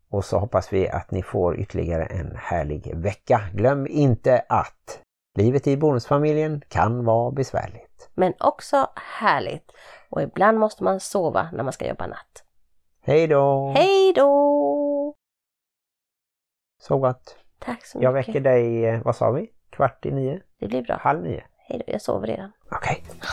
Och 0.10 0.26
så 0.26 0.38
hoppas 0.38 0.74
vi 0.74 0.90
att 0.90 1.12
ni 1.12 1.24
får 1.24 1.60
ytterligare 1.60 2.06
en 2.06 2.36
härlig 2.36 2.96
vecka. 2.96 3.42
Glöm 3.54 3.88
inte 3.88 4.46
att 4.50 5.02
livet 5.38 5.68
i 5.68 5.78
bonusfamiljen 5.78 6.62
kan 6.68 7.06
vara 7.06 7.32
besvärligt. 7.32 8.10
Men 8.14 8.34
också 8.40 8.90
härligt. 8.96 9.72
Och 10.10 10.22
ibland 10.22 10.60
måste 10.60 10.84
man 10.84 11.00
sova 11.00 11.50
när 11.54 11.64
man 11.64 11.74
ska 11.74 11.88
jobba 11.88 12.08
natt. 12.08 12.44
Hej 13.02 13.28
då! 13.28 13.74
Hej 13.76 14.14
då! 14.16 15.14
Sov 16.82 17.00
gott! 17.00 17.38
Tack 17.60 17.86
så 17.86 18.00
Jag 18.02 18.14
mycket. 18.14 18.30
väcker 18.30 18.42
dig, 18.42 18.86
eh, 18.86 19.02
vad 19.04 19.16
sa 19.16 19.32
vi? 19.32 19.52
Kvart 19.70 20.06
i 20.06 20.12
nio? 20.12 20.42
Det 20.60 20.68
blir 20.68 20.82
bra. 20.82 20.98
Halv 21.02 21.22
nio? 21.24 21.44
Hej 21.72 21.82
då, 21.88 21.94
jag 21.94 22.02
sover 22.02 22.28
redan. 22.28 22.52
Okej. 22.72 23.04
Okay. 23.08 23.30